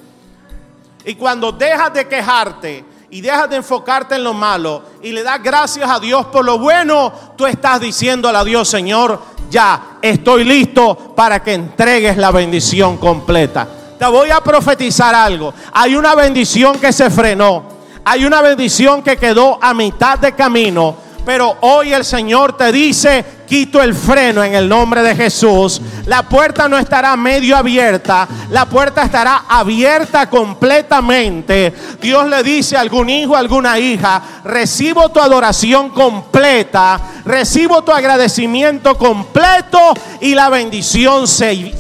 Y 1.05 1.15
cuando 1.17 1.53
dejas 1.53 1.93
de 1.93 2.09
quejarte 2.09 2.85
y 3.11 3.21
dejas 3.21 3.51
de 3.51 3.57
enfocarte 3.57 4.15
en 4.15 4.25
lo 4.25 4.33
malo 4.33 4.83
y 5.03 5.11
le 5.13 5.23
das 5.23 5.43
gracias 5.43 5.89
a 5.91 5.99
Dios 5.99 6.27
por 6.27 6.45
lo 6.45 6.59
bueno, 6.59 7.13
tú 7.37 7.47
estás 7.47 7.81
diciéndole 7.81 8.39
a 8.39 8.45
Dios, 8.45 8.69
Señor, 8.69 9.21
ya 9.51 9.99
estoy 10.01 10.45
listo 10.45 11.13
para 11.17 11.43
que 11.43 11.55
entregues 11.55 12.17
la 12.17 12.31
bendición 12.31 12.99
completa. 12.99 13.67
Te 13.99 14.07
voy 14.07 14.31
a 14.31 14.41
profetizar 14.41 15.15
algo. 15.15 15.53
Hay 15.73 15.95
una 15.95 16.15
bendición 16.15 16.79
que 16.79 16.93
se 16.93 17.11
frenó. 17.11 17.65
Hay 18.05 18.25
una 18.25 18.41
bendición 18.41 19.03
que 19.03 19.17
quedó 19.19 19.59
a 19.61 19.75
mitad 19.75 20.19
de 20.19 20.33
camino. 20.33 20.97
Pero 21.25 21.59
hoy 21.61 21.93
el 21.93 22.05
Señor 22.05 22.57
te 22.57 22.73
dice, 22.73 23.25
quito 23.51 23.83
el 23.83 23.95
freno 23.95 24.45
en 24.45 24.55
el 24.55 24.69
nombre 24.69 25.03
de 25.03 25.17
Jesús. 25.17 25.83
La 26.07 26.23
puerta 26.23 26.69
no 26.69 26.79
estará 26.79 27.17
medio 27.17 27.57
abierta, 27.57 28.29
la 28.49 28.65
puerta 28.67 29.03
estará 29.03 29.45
abierta 29.49 30.31
completamente. 30.31 31.75
Dios 32.01 32.29
le 32.29 32.43
dice 32.45 32.77
a 32.77 32.81
algún 32.81 33.11
hijo, 33.11 33.35
a 33.35 33.41
alguna 33.41 33.79
hija, 33.79 34.23
recibo 34.45 35.09
tu 35.11 35.21
adoración 35.21 35.91
completa, 35.91 37.01
recibo 37.25 37.83
tu 37.83 37.93
agradecimiento 37.93 38.97
completo 38.97 39.95
y 40.21 40.35
la 40.35 40.49
bendición 40.49 41.27
se, 41.27 41.75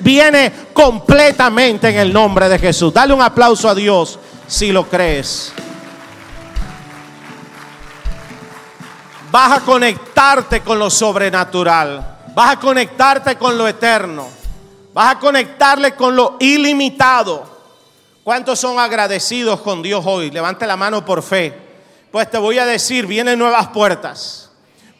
viene 0.00 0.52
completamente 0.74 1.88
en 1.88 1.96
el 1.96 2.12
nombre 2.12 2.48
de 2.48 2.58
Jesús. 2.58 2.92
Dale 2.92 3.14
un 3.14 3.22
aplauso 3.22 3.68
a 3.70 3.74
Dios 3.74 4.18
si 4.46 4.70
lo 4.70 4.86
crees. 4.86 5.52
Vas 9.36 9.52
a 9.52 9.60
conectarte 9.60 10.62
con 10.62 10.78
lo 10.78 10.88
sobrenatural. 10.88 12.20
Vas 12.34 12.52
a 12.54 12.58
conectarte 12.58 13.36
con 13.36 13.58
lo 13.58 13.68
eterno. 13.68 14.26
Vas 14.94 15.14
a 15.14 15.18
conectarle 15.18 15.94
con 15.94 16.16
lo 16.16 16.38
ilimitado. 16.40 17.44
¿Cuántos 18.24 18.58
son 18.58 18.78
agradecidos 18.78 19.60
con 19.60 19.82
Dios 19.82 20.02
hoy? 20.06 20.30
Levante 20.30 20.66
la 20.66 20.78
mano 20.78 21.04
por 21.04 21.22
fe. 21.22 21.54
Pues 22.10 22.30
te 22.30 22.38
voy 22.38 22.58
a 22.58 22.64
decir, 22.64 23.06
vienen 23.06 23.38
nuevas 23.38 23.68
puertas. 23.68 24.48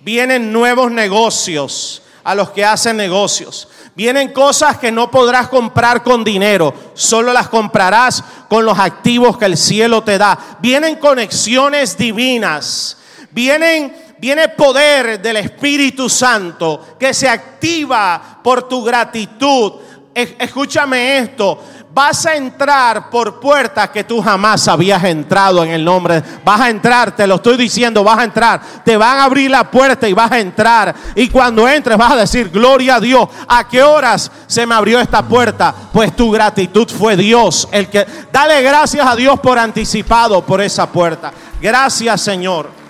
Vienen 0.00 0.52
nuevos 0.52 0.90
negocios 0.90 2.02
a 2.22 2.34
los 2.34 2.50
que 2.50 2.62
hacen 2.62 2.98
negocios. 2.98 3.68
Vienen 3.94 4.34
cosas 4.34 4.76
que 4.76 4.92
no 4.92 5.10
podrás 5.10 5.48
comprar 5.48 6.02
con 6.02 6.22
dinero, 6.22 6.74
solo 6.92 7.32
las 7.32 7.48
comprarás 7.48 8.22
con 8.50 8.66
los 8.66 8.78
activos 8.78 9.38
que 9.38 9.46
el 9.46 9.56
cielo 9.56 10.02
te 10.02 10.18
da. 10.18 10.58
Vienen 10.60 10.96
conexiones 10.96 11.96
divinas. 11.96 12.98
Vienen 13.30 14.05
viene 14.18 14.48
poder 14.48 15.20
del 15.20 15.36
Espíritu 15.36 16.08
Santo 16.08 16.96
que 16.98 17.12
se 17.12 17.28
activa 17.28 18.40
por 18.42 18.68
tu 18.68 18.82
gratitud. 18.82 19.72
Escúchame 20.14 21.18
esto, 21.18 21.60
vas 21.96 22.26
a 22.26 22.34
entrar 22.34 23.08
por 23.08 23.40
puertas 23.40 23.88
que 23.88 24.04
tú 24.04 24.20
jamás 24.20 24.68
habías 24.68 25.02
entrado 25.04 25.64
en 25.64 25.70
el 25.70 25.82
nombre. 25.82 26.22
Vas 26.44 26.60
a 26.60 26.68
entrar, 26.68 27.16
te 27.16 27.26
lo 27.26 27.36
estoy 27.36 27.56
diciendo, 27.56 28.04
vas 28.04 28.18
a 28.18 28.24
entrar. 28.24 28.60
Te 28.84 28.98
van 28.98 29.18
a 29.18 29.24
abrir 29.24 29.50
la 29.50 29.70
puerta 29.70 30.06
y 30.06 30.12
vas 30.12 30.30
a 30.30 30.38
entrar. 30.38 30.94
Y 31.14 31.30
cuando 31.30 31.66
entres 31.66 31.96
vas 31.96 32.12
a 32.12 32.16
decir, 32.16 32.50
gloria 32.50 32.96
a 32.96 33.00
Dios. 33.00 33.28
¿A 33.48 33.66
qué 33.66 33.82
horas 33.82 34.30
se 34.46 34.66
me 34.66 34.74
abrió 34.74 35.00
esta 35.00 35.22
puerta? 35.22 35.74
Pues 35.90 36.14
tu 36.14 36.30
gratitud 36.30 36.86
fue 36.86 37.16
Dios. 37.16 37.66
El 37.72 37.88
que, 37.88 38.06
dale 38.30 38.60
gracias 38.60 39.06
a 39.06 39.16
Dios 39.16 39.40
por 39.40 39.58
anticipado 39.58 40.44
por 40.44 40.60
esa 40.60 40.86
puerta. 40.86 41.32
Gracias 41.62 42.20
Señor. 42.20 42.85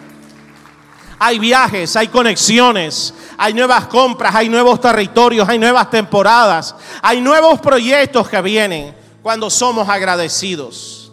Hay 1.18 1.38
viajes, 1.38 1.96
hay 1.96 2.08
conexiones, 2.08 3.14
hay 3.38 3.54
nuevas 3.54 3.86
compras, 3.86 4.34
hay 4.34 4.48
nuevos 4.48 4.80
territorios, 4.80 5.48
hay 5.48 5.58
nuevas 5.58 5.90
temporadas, 5.90 6.74
hay 7.00 7.20
nuevos 7.20 7.60
proyectos 7.60 8.28
que 8.28 8.40
vienen 8.42 8.94
cuando 9.22 9.48
somos 9.48 9.88
agradecidos. 9.88 11.10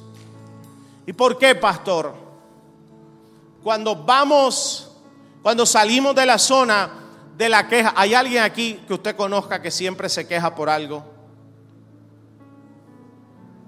¿Y 1.06 1.14
por 1.14 1.38
qué, 1.38 1.56
pastor? 1.56 2.14
Cuando 3.64 3.96
vamos, 3.96 4.92
cuando 5.42 5.66
salimos 5.66 6.14
de 6.16 6.26
la 6.26 6.38
zona 6.38 6.90
de 7.38 7.50
la 7.50 7.68
queja, 7.68 7.94
¿hay 7.96 8.14
alguien 8.14 8.44
aquí 8.44 8.84
que 8.88 8.94
usted 8.94 9.16
conozca 9.16 9.62
que 9.62 9.72
siempre 9.72 10.10
se 10.10 10.28
queja 10.28 10.54
por 10.54 10.70
algo? 10.70 11.04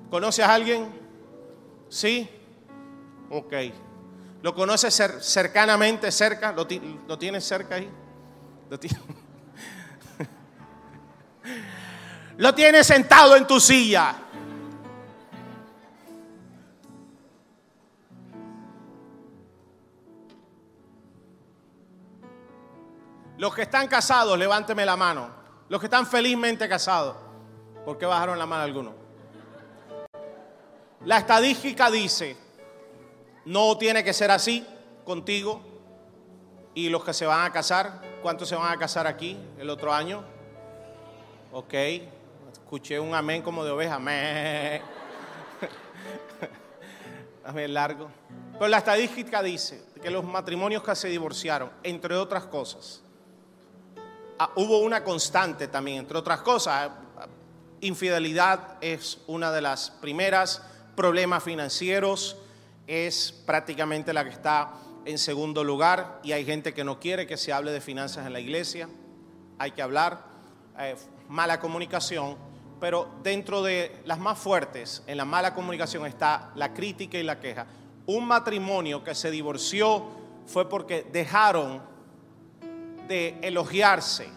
¿Conoce 0.10 0.43
a 0.43 0.54
alguien? 0.54 0.93
¿Sí? 1.89 2.30
Ok. 3.30 3.54
¿Lo 4.45 4.53
conoces 4.53 4.93
cercanamente, 5.21 6.12
cerca? 6.12 6.51
¿Lo, 6.51 6.67
tienes 6.67 7.43
cerca 7.43 7.73
ahí? 7.73 7.89
¿Lo, 8.69 8.77
Lo 12.38 12.53
tienes 12.53 12.86
sentado 12.86 13.36
en 13.36 13.47
tu 13.47 13.60
silla. 13.60 14.15
Los 23.39 23.55
que 23.55 23.63
están 23.63 23.88
casados, 23.88 24.38
levánteme 24.38 24.86
la 24.86 24.95
mano. 24.95 25.31
Los 25.69 25.79
que 25.79 25.88
están 25.88 26.05
felizmente 26.05 26.69
casados. 26.69 27.15
¿Por 27.84 27.97
qué 27.97 28.05
bajaron 28.05 28.38
la 28.38 28.45
mano 28.45 28.62
algunos? 28.62 28.93
La 31.03 31.17
estadística 31.17 31.89
dice 31.89 32.44
no 33.45 33.77
tiene 33.77 34.03
que 34.03 34.13
ser 34.13 34.31
así 34.31 34.65
contigo 35.05 35.62
y 36.73 36.89
los 36.89 37.03
que 37.03 37.13
se 37.13 37.25
van 37.25 37.45
a 37.45 37.53
casar. 37.53 38.01
¿Cuántos 38.21 38.49
se 38.49 38.55
van 38.55 38.73
a 38.73 38.77
casar 38.77 39.08
aquí 39.08 39.38
el 39.58 39.69
otro 39.69 39.93
año? 39.93 40.23
Ok, 41.51 41.73
escuché 42.51 42.99
un 42.99 43.13
amén 43.13 43.41
como 43.41 43.63
de 43.63 43.71
oveja. 43.71 43.95
Amén. 43.95 44.81
Amén 47.45 47.73
largo. 47.73 48.10
Pero 48.53 48.67
la 48.67 48.79
estadística 48.79 49.43
dice 49.43 49.84
que 50.01 50.10
los 50.10 50.23
matrimonios 50.23 50.84
que 50.84 50.95
se 50.95 51.08
divorciaron, 51.08 51.71
entre 51.84 52.15
otras 52.15 52.45
cosas, 52.45 53.01
ah, 54.39 54.51
hubo 54.55 54.79
una 54.79 55.03
constante 55.03 55.67
también, 55.67 55.99
entre 55.99 56.17
otras 56.17 56.41
cosas, 56.41 56.89
infidelidad 57.81 58.77
es 58.81 59.19
una 59.27 59.51
de 59.51 59.62
las 59.62 59.91
primeras, 59.91 60.63
problemas 60.95 61.43
financieros, 61.43 62.38
es 62.88 63.32
prácticamente 63.45 64.13
la 64.13 64.24
que 64.24 64.30
está 64.30 64.74
en 65.06 65.17
segundo 65.17 65.63
lugar 65.63 66.19
y 66.24 66.32
hay 66.32 66.45
gente 66.45 66.74
que 66.74 66.84
no 66.84 67.00
quiere 67.00 67.28
que 67.28 67.38
se 67.38 67.54
hable 67.54 67.71
de 67.71 67.82
finanzas 67.82 68.26
en 68.26 68.34
la 68.34 68.39
iglesia. 68.39 68.89
Hay 69.58 69.71
que 69.71 69.82
hablar, 69.82 70.26
eh, 70.80 70.95
mala 71.30 71.60
comunicación, 71.60 72.38
pero 72.80 73.10
dentro 73.24 73.63
de 73.63 74.02
las 74.06 74.19
más 74.19 74.38
fuertes, 74.38 75.04
en 75.08 75.17
la 75.17 75.26
mala 75.26 75.54
comunicación 75.54 76.06
está 76.06 76.52
la 76.56 76.74
crítica 76.74 77.17
y 77.17 77.24
la 77.24 77.39
queja. 77.39 77.65
Un 78.06 78.28
matrimonio 78.28 79.04
que 79.04 79.15
se 79.15 79.32
divorció 79.32 80.04
fue 80.45 80.67
porque 80.69 81.08
dejaron 81.12 81.82
de 83.08 83.38
elogiarse, 83.41 84.28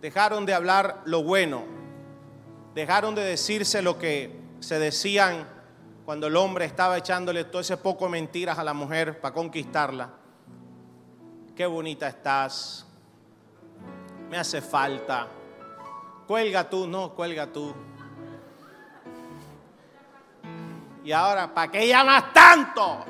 dejaron 0.00 0.46
de 0.46 0.54
hablar 0.54 1.02
lo 1.04 1.22
bueno, 1.22 1.64
dejaron 2.74 3.14
de 3.14 3.22
decirse 3.22 3.80
lo 3.82 3.98
que 3.98 4.38
se 4.60 4.78
decían 4.78 5.55
cuando 6.06 6.28
el 6.28 6.36
hombre 6.36 6.64
estaba 6.64 6.96
echándole 6.96 7.42
todo 7.46 7.60
ese 7.60 7.76
poco 7.76 8.08
mentiras 8.08 8.56
a 8.60 8.64
la 8.64 8.72
mujer 8.72 9.20
para 9.20 9.34
conquistarla. 9.34 10.08
Qué 11.56 11.66
bonita 11.66 12.06
estás. 12.06 12.86
Me 14.30 14.38
hace 14.38 14.62
falta. 14.62 15.26
Cuelga 16.28 16.70
tú, 16.70 16.86
no, 16.86 17.12
cuelga 17.12 17.48
tú. 17.48 17.74
Y 21.02 21.10
ahora, 21.10 21.52
¿para 21.52 21.72
qué 21.72 21.88
llamas 21.88 22.32
tanto? 22.32 23.04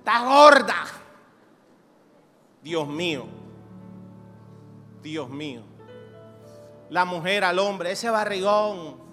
Está 0.00 0.22
gorda. 0.22 0.84
Dios 2.62 2.86
mío. 2.86 3.24
Dios 5.00 5.30
mío. 5.30 5.62
La 6.90 7.06
mujer 7.06 7.42
al 7.42 7.58
hombre, 7.58 7.92
ese 7.92 8.10
barrigón. 8.10 9.03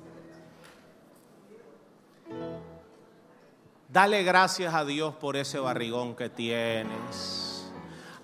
Dale 3.91 4.23
gracias 4.23 4.73
a 4.73 4.85
Dios 4.85 5.15
por 5.15 5.35
ese 5.35 5.59
barrigón 5.59 6.15
que 6.15 6.29
tienes. 6.29 7.69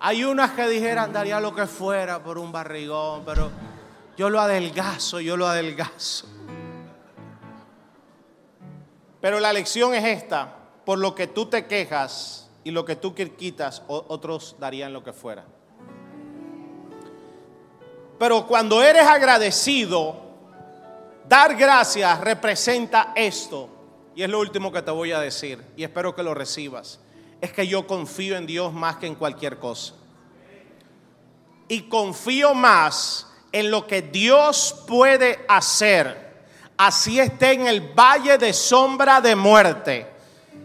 Hay 0.00 0.24
unas 0.24 0.52
que 0.52 0.66
dijeran, 0.66 1.12
daría 1.12 1.40
lo 1.40 1.54
que 1.54 1.66
fuera 1.66 2.22
por 2.22 2.38
un 2.38 2.50
barrigón, 2.50 3.22
pero 3.26 3.50
yo 4.16 4.30
lo 4.30 4.40
adelgazo, 4.40 5.20
yo 5.20 5.36
lo 5.36 5.46
adelgazo. 5.46 6.26
Pero 9.20 9.40
la 9.40 9.52
lección 9.52 9.92
es 9.92 10.04
esta, 10.04 10.54
por 10.86 10.98
lo 10.98 11.14
que 11.14 11.26
tú 11.26 11.46
te 11.46 11.66
quejas 11.66 12.48
y 12.64 12.70
lo 12.70 12.86
que 12.86 12.96
tú 12.96 13.14
quitas, 13.14 13.82
otros 13.88 14.56
darían 14.58 14.94
lo 14.94 15.04
que 15.04 15.12
fuera. 15.12 15.44
Pero 18.18 18.46
cuando 18.46 18.82
eres 18.82 19.06
agradecido, 19.06 20.16
dar 21.28 21.56
gracias 21.56 22.18
representa 22.22 23.12
esto. 23.14 23.77
Y 24.18 24.24
es 24.24 24.28
lo 24.28 24.40
último 24.40 24.72
que 24.72 24.82
te 24.82 24.90
voy 24.90 25.12
a 25.12 25.20
decir, 25.20 25.64
y 25.76 25.84
espero 25.84 26.12
que 26.12 26.24
lo 26.24 26.34
recibas. 26.34 26.98
Es 27.40 27.52
que 27.52 27.68
yo 27.68 27.86
confío 27.86 28.36
en 28.36 28.48
Dios 28.48 28.72
más 28.72 28.96
que 28.96 29.06
en 29.06 29.14
cualquier 29.14 29.60
cosa. 29.60 29.94
Y 31.68 31.82
confío 31.82 32.52
más 32.52 33.28
en 33.52 33.70
lo 33.70 33.86
que 33.86 34.02
Dios 34.02 34.74
puede 34.88 35.44
hacer. 35.46 36.48
Así 36.76 37.20
esté 37.20 37.52
en 37.52 37.68
el 37.68 37.94
valle 37.94 38.38
de 38.38 38.52
sombra 38.52 39.20
de 39.20 39.36
muerte. 39.36 40.08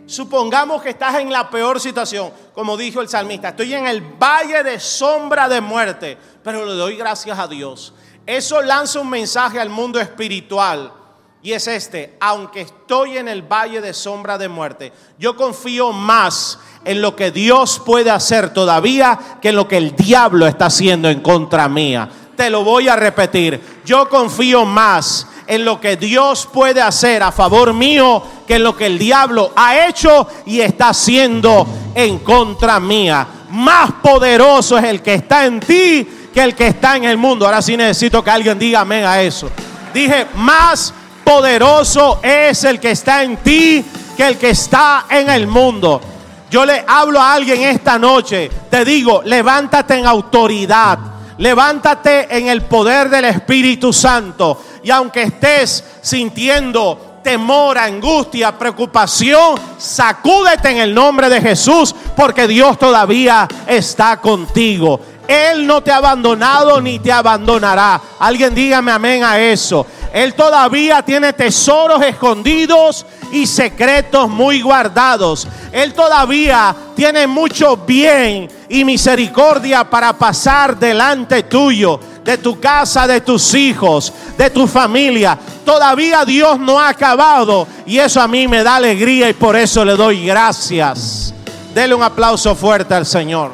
Supongamos 0.07 0.81
que 0.81 0.89
estás 0.89 1.19
en 1.19 1.31
la 1.31 1.51
peor 1.51 1.79
situación, 1.79 2.33
como 2.55 2.75
dijo 2.75 3.01
el 3.01 3.07
salmista, 3.07 3.49
estoy 3.49 3.75
en 3.75 3.85
el 3.85 4.01
valle 4.01 4.63
de 4.63 4.79
sombra 4.79 5.47
de 5.47 5.61
muerte, 5.61 6.17
pero 6.43 6.65
le 6.65 6.73
doy 6.73 6.97
gracias 6.97 7.37
a 7.37 7.47
Dios. 7.47 7.93
Eso 8.25 8.63
lanza 8.63 8.99
un 8.99 9.11
mensaje 9.11 9.59
al 9.59 9.69
mundo 9.69 9.99
espiritual 9.99 11.02
y 11.43 11.51
es 11.51 11.67
este, 11.67 12.15
aunque 12.21 12.61
estoy 12.61 13.17
en 13.17 13.27
el 13.27 13.41
valle 13.41 13.81
de 13.81 13.93
sombra 13.93 14.37
de 14.37 14.47
muerte, 14.47 14.93
yo 15.19 15.35
confío 15.35 15.91
más 15.91 16.57
en 16.85 17.01
lo 17.01 17.17
que 17.17 17.31
Dios 17.31 17.81
puede 17.85 18.09
hacer 18.11 18.53
todavía 18.53 19.19
que 19.41 19.49
en 19.49 19.57
lo 19.57 19.67
que 19.67 19.75
el 19.75 19.93
diablo 19.93 20.47
está 20.47 20.67
haciendo 20.67 21.09
en 21.09 21.19
contra 21.19 21.67
mía. 21.67 22.09
Te 22.37 22.49
lo 22.49 22.63
voy 22.63 22.87
a 22.87 22.95
repetir. 22.95 23.59
Yo 23.83 24.07
confío 24.07 24.63
más 24.63 25.27
en 25.45 25.65
lo 25.65 25.81
que 25.81 25.97
Dios 25.97 26.47
puede 26.51 26.81
hacer 26.81 27.21
a 27.21 27.33
favor 27.33 27.73
mío 27.73 28.23
que 28.47 28.55
en 28.55 28.63
lo 28.63 28.77
que 28.77 28.85
el 28.85 28.97
diablo 28.97 29.51
ha 29.53 29.85
hecho 29.87 30.25
y 30.45 30.61
está 30.61 30.89
haciendo 30.89 31.67
en 31.93 32.19
contra 32.19 32.79
mía. 32.79 33.27
Más 33.49 33.91
poderoso 34.01 34.77
es 34.77 34.85
el 34.85 35.01
que 35.01 35.15
está 35.15 35.45
en 35.45 35.59
ti 35.59 36.07
que 36.33 36.41
el 36.41 36.55
que 36.55 36.67
está 36.67 36.95
en 36.95 37.03
el 37.03 37.17
mundo. 37.17 37.45
Ahora 37.45 37.61
sí 37.61 37.75
necesito 37.75 38.23
que 38.23 38.31
alguien 38.31 38.57
diga 38.57 38.79
amén 38.79 39.03
a 39.03 39.21
eso. 39.21 39.49
Dije, 39.93 40.25
más 40.35 40.93
poderoso 41.23 42.19
es 42.21 42.63
el 42.63 42.79
que 42.79 42.91
está 42.91 43.23
en 43.23 43.37
ti 43.37 43.83
que 44.15 44.27
el 44.27 44.37
que 44.37 44.51
está 44.51 45.05
en 45.09 45.29
el 45.29 45.47
mundo. 45.47 46.01
Yo 46.49 46.65
le 46.65 46.83
hablo 46.87 47.19
a 47.19 47.33
alguien 47.33 47.63
esta 47.63 47.97
noche, 47.97 48.49
te 48.69 48.85
digo, 48.85 49.23
levántate 49.25 49.95
en 49.95 50.05
autoridad, 50.05 50.99
levántate 51.39 52.37
en 52.37 52.47
el 52.47 52.61
poder 52.61 53.09
del 53.09 53.25
Espíritu 53.25 53.91
Santo. 53.91 54.61
Y 54.83 54.91
aunque 54.91 55.23
estés 55.23 55.83
sintiendo 56.01 57.13
temor, 57.23 57.77
angustia, 57.77 58.55
preocupación, 58.57 59.59
sacúdete 59.79 60.69
en 60.69 60.77
el 60.77 60.93
nombre 60.93 61.29
de 61.29 61.41
Jesús, 61.41 61.95
porque 62.15 62.47
Dios 62.47 62.77
todavía 62.77 63.47
está 63.65 64.21
contigo. 64.21 64.99
Él 65.27 65.65
no 65.65 65.81
te 65.81 65.91
ha 65.91 65.97
abandonado 65.97 66.81
ni 66.81 66.99
te 66.99 67.11
abandonará. 67.11 67.99
Alguien 68.19 68.53
dígame 68.53 68.91
amén 68.91 69.23
a 69.23 69.39
eso. 69.39 69.87
Él 70.13 70.35
todavía 70.35 71.01
tiene 71.01 71.33
tesoros 71.33 71.99
escondidos 72.03 73.03
y 73.31 73.47
secretos 73.47 74.29
muy 74.29 74.61
guardados. 74.61 75.47
Él 75.71 75.95
todavía 75.95 76.75
tiene 76.95 77.25
mucho 77.25 77.77
bien 77.77 78.47
y 78.69 78.85
misericordia 78.85 79.89
para 79.89 80.13
pasar 80.13 80.77
delante 80.77 81.41
tuyo, 81.41 81.99
de 82.23 82.37
tu 82.37 82.59
casa, 82.59 83.07
de 83.07 83.21
tus 83.21 83.55
hijos, 83.55 84.13
de 84.37 84.51
tu 84.51 84.67
familia. 84.67 85.35
Todavía 85.65 86.23
Dios 86.25 86.59
no 86.59 86.79
ha 86.79 86.89
acabado 86.89 87.67
y 87.87 87.97
eso 87.97 88.21
a 88.21 88.27
mí 88.27 88.47
me 88.47 88.61
da 88.61 88.75
alegría 88.75 89.31
y 89.31 89.33
por 89.33 89.55
eso 89.55 89.83
le 89.83 89.95
doy 89.95 90.27
gracias. 90.27 91.33
Dele 91.73 91.95
un 91.95 92.03
aplauso 92.03 92.53
fuerte 92.53 92.93
al 92.93 93.07
Señor. 93.07 93.51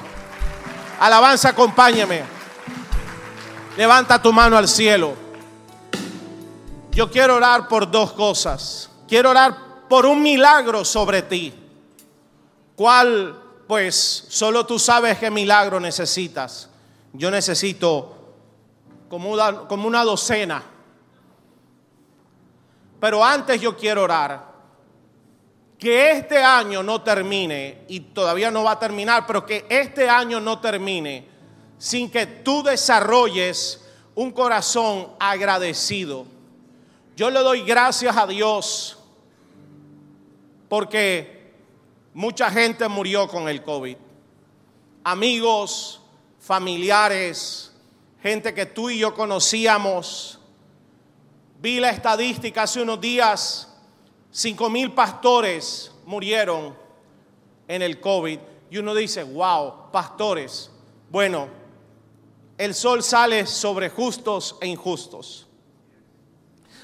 Alabanza, 1.00 1.50
acompáñeme. 1.50 2.22
Levanta 3.78 4.22
tu 4.22 4.34
mano 4.34 4.58
al 4.58 4.68
cielo. 4.68 5.29
Yo 6.92 7.10
quiero 7.10 7.36
orar 7.36 7.68
por 7.68 7.90
dos 7.90 8.14
cosas. 8.14 8.90
Quiero 9.08 9.30
orar 9.30 9.88
por 9.88 10.06
un 10.06 10.22
milagro 10.22 10.84
sobre 10.84 11.22
ti. 11.22 11.54
¿Cuál? 12.76 13.40
Pues 13.68 14.26
solo 14.30 14.66
tú 14.66 14.80
sabes 14.80 15.18
qué 15.18 15.30
milagro 15.30 15.80
necesitas. 15.80 16.70
Yo 17.14 17.30
necesito 17.30 18.16
como 19.08 19.30
una, 19.30 19.68
como 19.68 19.88
una 19.88 20.04
docena. 20.04 20.64
Pero 23.00 23.24
antes 23.24 23.62
yo 23.62 23.78
quiero 23.78 24.04
orar 24.04 24.50
que 25.78 26.12
este 26.12 26.44
año 26.44 26.84
no 26.84 27.02
termine, 27.02 27.86
y 27.88 28.02
todavía 28.02 28.52
no 28.52 28.66
va 28.66 28.72
a 28.72 28.80
terminar, 28.80 29.26
pero 29.26 29.46
que 29.46 29.66
este 29.70 30.10
año 30.10 30.42
no 30.42 30.60
termine 30.60 31.26
sin 31.78 32.12
que 32.12 32.26
tú 32.26 32.62
desarrolles 32.62 33.82
un 34.14 34.32
corazón 34.32 35.08
agradecido 35.18 36.26
yo 37.20 37.30
le 37.30 37.42
doy 37.42 37.64
gracias 37.64 38.16
a 38.16 38.26
Dios 38.26 38.98
porque 40.70 41.52
mucha 42.14 42.50
gente 42.50 42.88
murió 42.88 43.28
con 43.28 43.50
el 43.50 43.62
COVID. 43.62 43.98
Amigos, 45.04 46.00
familiares, 46.40 47.74
gente 48.24 48.54
que 48.54 48.68
tú 48.68 48.90
y 48.90 49.00
yo 49.00 49.14
conocíamos. 49.14 50.40
Vi 51.60 51.82
la 51.82 51.90
estadística 51.90 52.64
hace 52.64 52.82
unos 52.82 53.02
días, 53.02 53.68
cinco 54.32 54.70
mil 54.70 54.94
pastores 54.94 55.92
murieron 56.06 56.74
en 57.68 57.82
el 57.82 58.00
COVID. 58.00 58.40
Y 58.72 58.78
uno 58.78 58.96
dice, 58.96 59.24
wow, 59.24 59.92
pastores. 59.92 60.72
Bueno, 61.10 61.50
el 62.58 62.74
sol 62.74 63.04
sale 63.04 63.46
sobre 63.46 63.90
justos 63.90 64.56
e 64.62 64.68
injustos. 64.68 65.49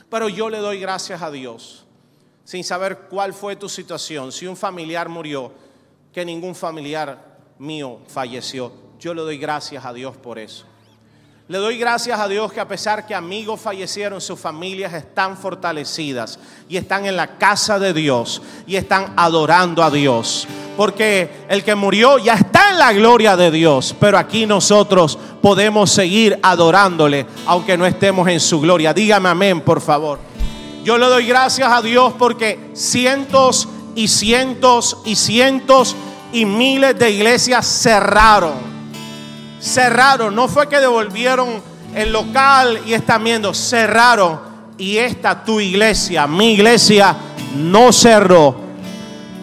Pero 0.10 0.30
yo 0.30 0.50
le 0.50 0.60
doy 0.60 0.80
gracias 0.80 1.22
a 1.22 1.32
Dios, 1.32 1.86
sin 2.44 2.64
saber 2.64 3.08
cuál 3.10 3.34
fue 3.34 3.56
tu 3.56 3.70
situación. 3.70 4.32
Si 4.32 4.48
un 4.48 4.56
familiar 4.56 5.10
murió, 5.10 5.52
que 6.14 6.24
ningún 6.24 6.56
familiar 6.56 7.36
mío 7.60 8.00
falleció. 8.08 8.72
Yo 9.00 9.14
le 9.14 9.22
doy 9.22 9.38
gracias 9.38 9.84
a 9.84 9.92
Dios 9.92 10.16
por 10.16 10.40
eso. 10.40 10.66
Le 11.48 11.60
doy 11.60 11.78
gracias 11.78 12.20
a 12.20 12.28
Dios 12.28 12.52
que 12.52 12.60
a 12.60 12.68
pesar 12.68 13.06
que 13.06 13.14
amigos 13.14 13.62
fallecieron, 13.62 14.20
sus 14.20 14.40
familias 14.40 14.94
están 14.94 15.38
fortalecidas 15.38 16.40
y 16.68 16.78
están 16.78 17.06
en 17.06 17.16
la 17.16 17.38
casa 17.38 17.78
de 17.78 17.94
Dios 17.94 18.42
y 18.66 18.78
están 18.78 19.14
adorando 19.16 19.84
a 19.84 19.92
Dios. 19.92 20.48
Porque 20.76 21.46
el 21.48 21.64
que 21.64 21.76
murió 21.76 22.18
ya 22.18 22.34
está 22.56 22.72
en 22.72 22.80
la 22.80 22.94
gloria 22.94 23.36
de 23.36 23.52
Dios, 23.52 23.94
pero 24.00 24.18
aquí 24.18 24.46
nosotros 24.46 25.20
podemos 25.42 25.92
seguir 25.92 26.40
adorándole 26.42 27.26
aunque 27.46 27.78
no 27.78 27.86
estemos 27.86 28.30
en 28.30 28.40
su 28.40 28.62
gloria. 28.62 28.94
Dígame 28.94 29.28
amén, 29.28 29.60
por 29.60 29.82
favor. 29.82 30.20
Yo 30.86 30.98
le 30.98 31.06
doy 31.08 31.28
gracias 31.28 31.70
a 31.70 31.82
Dios 31.82 32.14
porque 32.18 32.72
cientos 32.74 33.68
y 33.94 34.08
cientos 34.08 35.00
y 35.04 35.18
cientos 35.18 35.98
y 36.32 36.46
miles 36.46 36.98
de 36.98 37.12
iglesias 37.12 37.68
cerraron 37.68 38.54
cerraron. 39.60 40.34
No 40.34 40.48
fue 40.48 40.70
que 40.70 40.80
devolvieron 40.80 41.62
el 41.94 42.14
local 42.14 42.80
y 42.86 42.94
están 42.94 43.24
viendo, 43.24 43.54
cerraron. 43.54 44.40
Y 44.78 44.98
esta 44.98 45.44
tu 45.44 45.60
iglesia, 45.60 46.26
mi 46.26 46.54
iglesia, 46.54 47.16
no 47.56 47.92
cerró. 47.92 48.65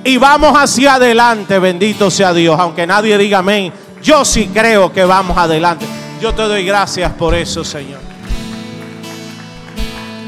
Y 0.05 0.17
vamos 0.17 0.53
hacia 0.57 0.95
adelante, 0.95 1.59
bendito 1.59 2.11
sea 2.11 2.33
Dios. 2.33 2.59
Aunque 2.59 2.87
nadie 2.87 3.17
diga 3.19 3.38
amén, 3.38 3.73
yo 4.03 4.25
sí 4.25 4.51
creo 4.53 4.93
que 4.93 5.05
vamos 5.05 5.38
adelante. 5.38 5.87
Yo 6.21 6.35
te 6.35 6.43
doy 6.43 6.65
gracias 6.65 7.12
por 7.12 7.35
eso, 7.35 7.65
Señor. 7.65 8.01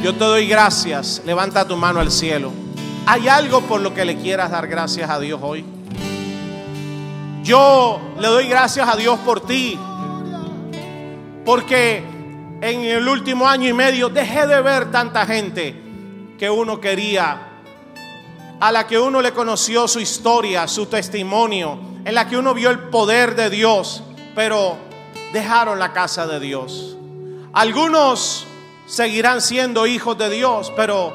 Yo 0.03 0.13
te 0.13 0.25
doy 0.25 0.47
gracias. 0.47 1.23
Levanta 1.25 1.67
tu 1.67 1.77
mano 1.77 1.99
al 1.99 2.11
cielo. 2.11 2.53
¿Hay 3.07 3.27
algo 3.29 3.63
por 3.63 3.81
lo 3.81 3.93
que 3.95 4.05
le 4.05 4.17
quieras 4.17 4.51
dar 4.51 4.67
gracias 4.67 5.11
a 5.11 5.19
Dios 5.19 5.41
hoy? 5.43 5.65
Yo 7.43 8.01
le 8.19 8.29
doy 8.29 8.49
gracias 8.49 8.89
a 8.89 8.97
Dios 8.97 9.19
por 9.21 9.45
ti. 9.45 9.79
Porque 11.45 12.03
en 12.61 12.81
el 12.81 13.07
último 13.09 13.47
año 13.47 13.69
y 13.69 13.73
medio 13.73 14.09
dejé 14.09 14.47
de 14.47 14.61
ver 14.63 14.91
tanta 14.91 15.27
gente 15.27 15.75
que 16.39 16.49
uno 16.49 16.81
quería, 16.81 17.54
a 18.61 18.73
la 18.73 18.87
que 18.87 18.99
uno 18.99 19.21
le 19.21 19.33
conoció 19.33 19.89
su 19.89 20.01
historia, 20.01 20.67
su 20.69 20.87
testimonio, 20.87 21.79
en 22.05 22.15
la 22.15 22.29
que 22.29 22.37
uno 22.37 22.55
vio 22.55 22.71
el 22.71 22.79
poder 22.79 23.35
de 23.35 23.51
Dios, 23.51 24.03
pero 24.35 24.77
dejaron 25.33 25.79
la 25.79 25.93
casa 25.93 26.27
de 26.27 26.41
Dios. 26.41 26.97
Algunos 27.53 28.47
seguirán 28.87 29.41
siendo 29.41 29.87
hijos 29.87 30.19
de 30.19 30.31
Dios, 30.31 30.73
pero 30.77 31.15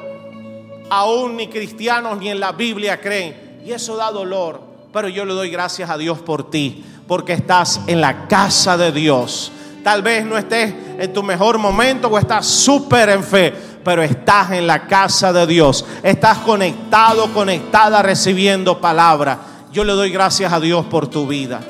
aún 0.90 1.38
ni 1.38 1.48
cristianos 1.48 2.18
ni 2.18 2.30
en 2.30 2.40
la 2.40 2.52
Biblia 2.52 3.00
creen. 3.00 3.62
Y 3.66 3.72
eso 3.72 3.96
da 3.96 4.12
dolor. 4.12 4.62
Pero 4.92 5.08
yo 5.08 5.26
le 5.26 5.34
doy 5.34 5.50
gracias 5.50 5.90
a 5.90 5.98
Dios 5.98 6.20
por 6.20 6.50
ti, 6.50 6.84
porque 7.08 7.34
estás 7.34 7.82
en 7.88 8.02
la 8.02 8.28
casa 8.28 8.78
de 8.78 8.92
Dios. 8.92 9.52
Tal 9.84 10.02
vez 10.02 10.26
no 10.26 10.38
estés 10.38 10.74
en 10.98 11.14
tu 11.14 11.24
mejor 11.24 11.58
momento 11.58 12.08
o 12.08 12.18
estás 12.18 12.46
súper 12.46 13.10
en 13.10 13.24
fe, 13.24 13.54
pero 13.84 14.04
estás 14.04 14.52
en 14.52 14.68
la 14.68 14.88
casa 14.88 15.32
de 15.34 15.48
Dios. 15.48 15.86
Estás 16.04 16.40
conectado, 16.40 17.32
conectada, 17.34 18.02
recibiendo 18.02 18.80
palabra. 18.80 19.40
Yo 19.72 19.84
le 19.84 19.94
doy 19.94 20.12
gracias 20.12 20.52
a 20.52 20.60
Dios 20.60 20.86
por 20.86 21.08
tu 21.08 21.28
vida. 21.28 21.62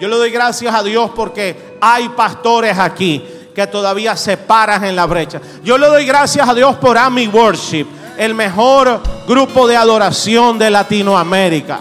Yo 0.00 0.08
le 0.08 0.16
doy 0.16 0.30
gracias 0.30 0.74
a 0.74 0.82
Dios 0.82 1.10
porque 1.14 1.76
hay 1.80 2.08
pastores 2.10 2.78
aquí 2.78 3.24
que 3.54 3.66
todavía 3.66 4.16
se 4.16 4.36
paran 4.36 4.84
en 4.84 4.96
la 4.96 5.06
brecha. 5.06 5.40
Yo 5.62 5.76
le 5.76 5.86
doy 5.86 6.06
gracias 6.06 6.48
a 6.48 6.54
Dios 6.54 6.76
por 6.76 6.96
Ami 6.96 7.28
Worship, 7.28 7.86
el 8.16 8.34
mejor 8.34 9.00
grupo 9.26 9.68
de 9.68 9.76
adoración 9.76 10.58
de 10.58 10.70
Latinoamérica. 10.70 11.80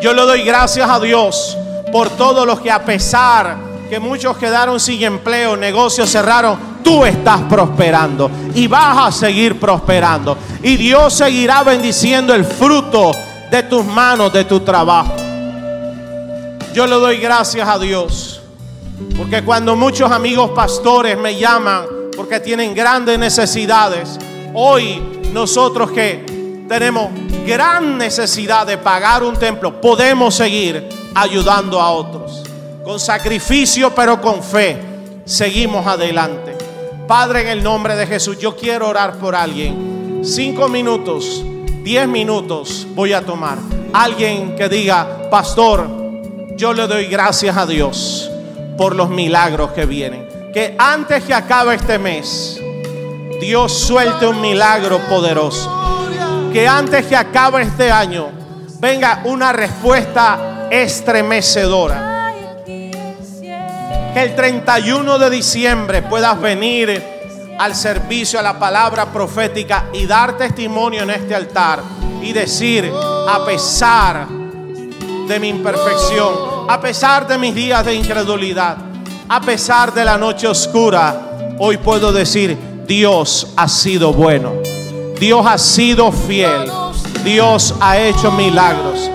Yo 0.00 0.12
le 0.12 0.22
doy 0.22 0.42
gracias 0.42 0.88
a 0.88 1.00
Dios 1.00 1.56
por 1.90 2.10
todos 2.10 2.46
los 2.46 2.60
que 2.60 2.70
a 2.70 2.84
pesar 2.84 3.73
que 3.94 4.00
muchos 4.00 4.36
quedaron 4.38 4.80
sin 4.80 5.04
empleo, 5.04 5.56
negocios 5.56 6.10
cerraron, 6.10 6.58
tú 6.82 7.04
estás 7.04 7.42
prosperando 7.42 8.28
y 8.52 8.66
vas 8.66 9.06
a 9.06 9.12
seguir 9.12 9.60
prosperando. 9.60 10.36
Y 10.64 10.76
Dios 10.76 11.14
seguirá 11.14 11.62
bendiciendo 11.62 12.34
el 12.34 12.44
fruto 12.44 13.12
de 13.52 13.62
tus 13.62 13.84
manos, 13.84 14.32
de 14.32 14.46
tu 14.46 14.58
trabajo. 14.58 15.14
Yo 16.74 16.88
le 16.88 16.96
doy 16.96 17.18
gracias 17.18 17.68
a 17.68 17.78
Dios, 17.78 18.42
porque 19.16 19.44
cuando 19.44 19.76
muchos 19.76 20.10
amigos 20.10 20.50
pastores 20.50 21.16
me 21.16 21.38
llaman 21.38 21.84
porque 22.16 22.40
tienen 22.40 22.74
grandes 22.74 23.16
necesidades, 23.16 24.18
hoy 24.54 25.20
nosotros 25.32 25.92
que 25.92 26.64
tenemos 26.68 27.10
gran 27.46 27.96
necesidad 27.96 28.66
de 28.66 28.76
pagar 28.76 29.22
un 29.22 29.36
templo, 29.36 29.80
podemos 29.80 30.34
seguir 30.34 30.88
ayudando 31.14 31.80
a 31.80 31.92
otros. 31.92 32.43
Con 32.84 33.00
sacrificio, 33.00 33.94
pero 33.94 34.20
con 34.20 34.42
fe, 34.42 34.76
seguimos 35.24 35.86
adelante. 35.86 36.54
Padre, 37.08 37.40
en 37.40 37.48
el 37.48 37.62
nombre 37.62 37.96
de 37.96 38.06
Jesús, 38.06 38.38
yo 38.38 38.54
quiero 38.54 38.88
orar 38.88 39.14
por 39.14 39.34
alguien. 39.34 40.20
Cinco 40.22 40.68
minutos, 40.68 41.42
diez 41.82 42.06
minutos 42.06 42.86
voy 42.94 43.14
a 43.14 43.22
tomar. 43.22 43.56
Alguien 43.94 44.54
que 44.54 44.68
diga, 44.68 45.30
pastor, 45.30 45.88
yo 46.56 46.74
le 46.74 46.86
doy 46.86 47.06
gracias 47.06 47.56
a 47.56 47.64
Dios 47.64 48.30
por 48.76 48.94
los 48.94 49.08
milagros 49.08 49.72
que 49.72 49.86
vienen. 49.86 50.28
Que 50.52 50.74
antes 50.78 51.24
que 51.24 51.32
acabe 51.32 51.76
este 51.76 51.98
mes, 51.98 52.60
Dios 53.40 53.72
suelte 53.72 54.26
un 54.26 54.42
milagro 54.42 55.00
poderoso. 55.08 55.70
Que 56.52 56.68
antes 56.68 57.06
que 57.06 57.16
acabe 57.16 57.62
este 57.62 57.90
año, 57.90 58.28
venga 58.78 59.22
una 59.24 59.52
respuesta 59.52 60.68
estremecedora. 60.70 62.13
Que 64.14 64.22
el 64.22 64.36
31 64.36 65.18
de 65.18 65.28
diciembre 65.28 66.02
puedas 66.02 66.40
venir 66.40 67.02
al 67.58 67.74
servicio, 67.74 68.38
a 68.38 68.42
la 68.42 68.56
palabra 68.56 69.06
profética 69.06 69.86
y 69.92 70.06
dar 70.06 70.36
testimonio 70.36 71.02
en 71.02 71.10
este 71.10 71.34
altar 71.34 71.82
y 72.22 72.32
decir, 72.32 72.88
a 73.28 73.44
pesar 73.44 74.28
de 75.26 75.40
mi 75.40 75.48
imperfección, 75.48 76.32
a 76.68 76.80
pesar 76.80 77.26
de 77.26 77.38
mis 77.38 77.56
días 77.56 77.84
de 77.84 77.94
incredulidad, 77.94 78.76
a 79.28 79.40
pesar 79.40 79.92
de 79.92 80.04
la 80.04 80.16
noche 80.16 80.46
oscura, 80.46 81.56
hoy 81.58 81.78
puedo 81.78 82.12
decir, 82.12 82.56
Dios 82.86 83.52
ha 83.56 83.66
sido 83.66 84.12
bueno, 84.12 84.52
Dios 85.18 85.44
ha 85.44 85.58
sido 85.58 86.12
fiel, 86.12 86.70
Dios 87.24 87.74
ha 87.80 87.98
hecho 87.98 88.30
milagros. 88.30 89.10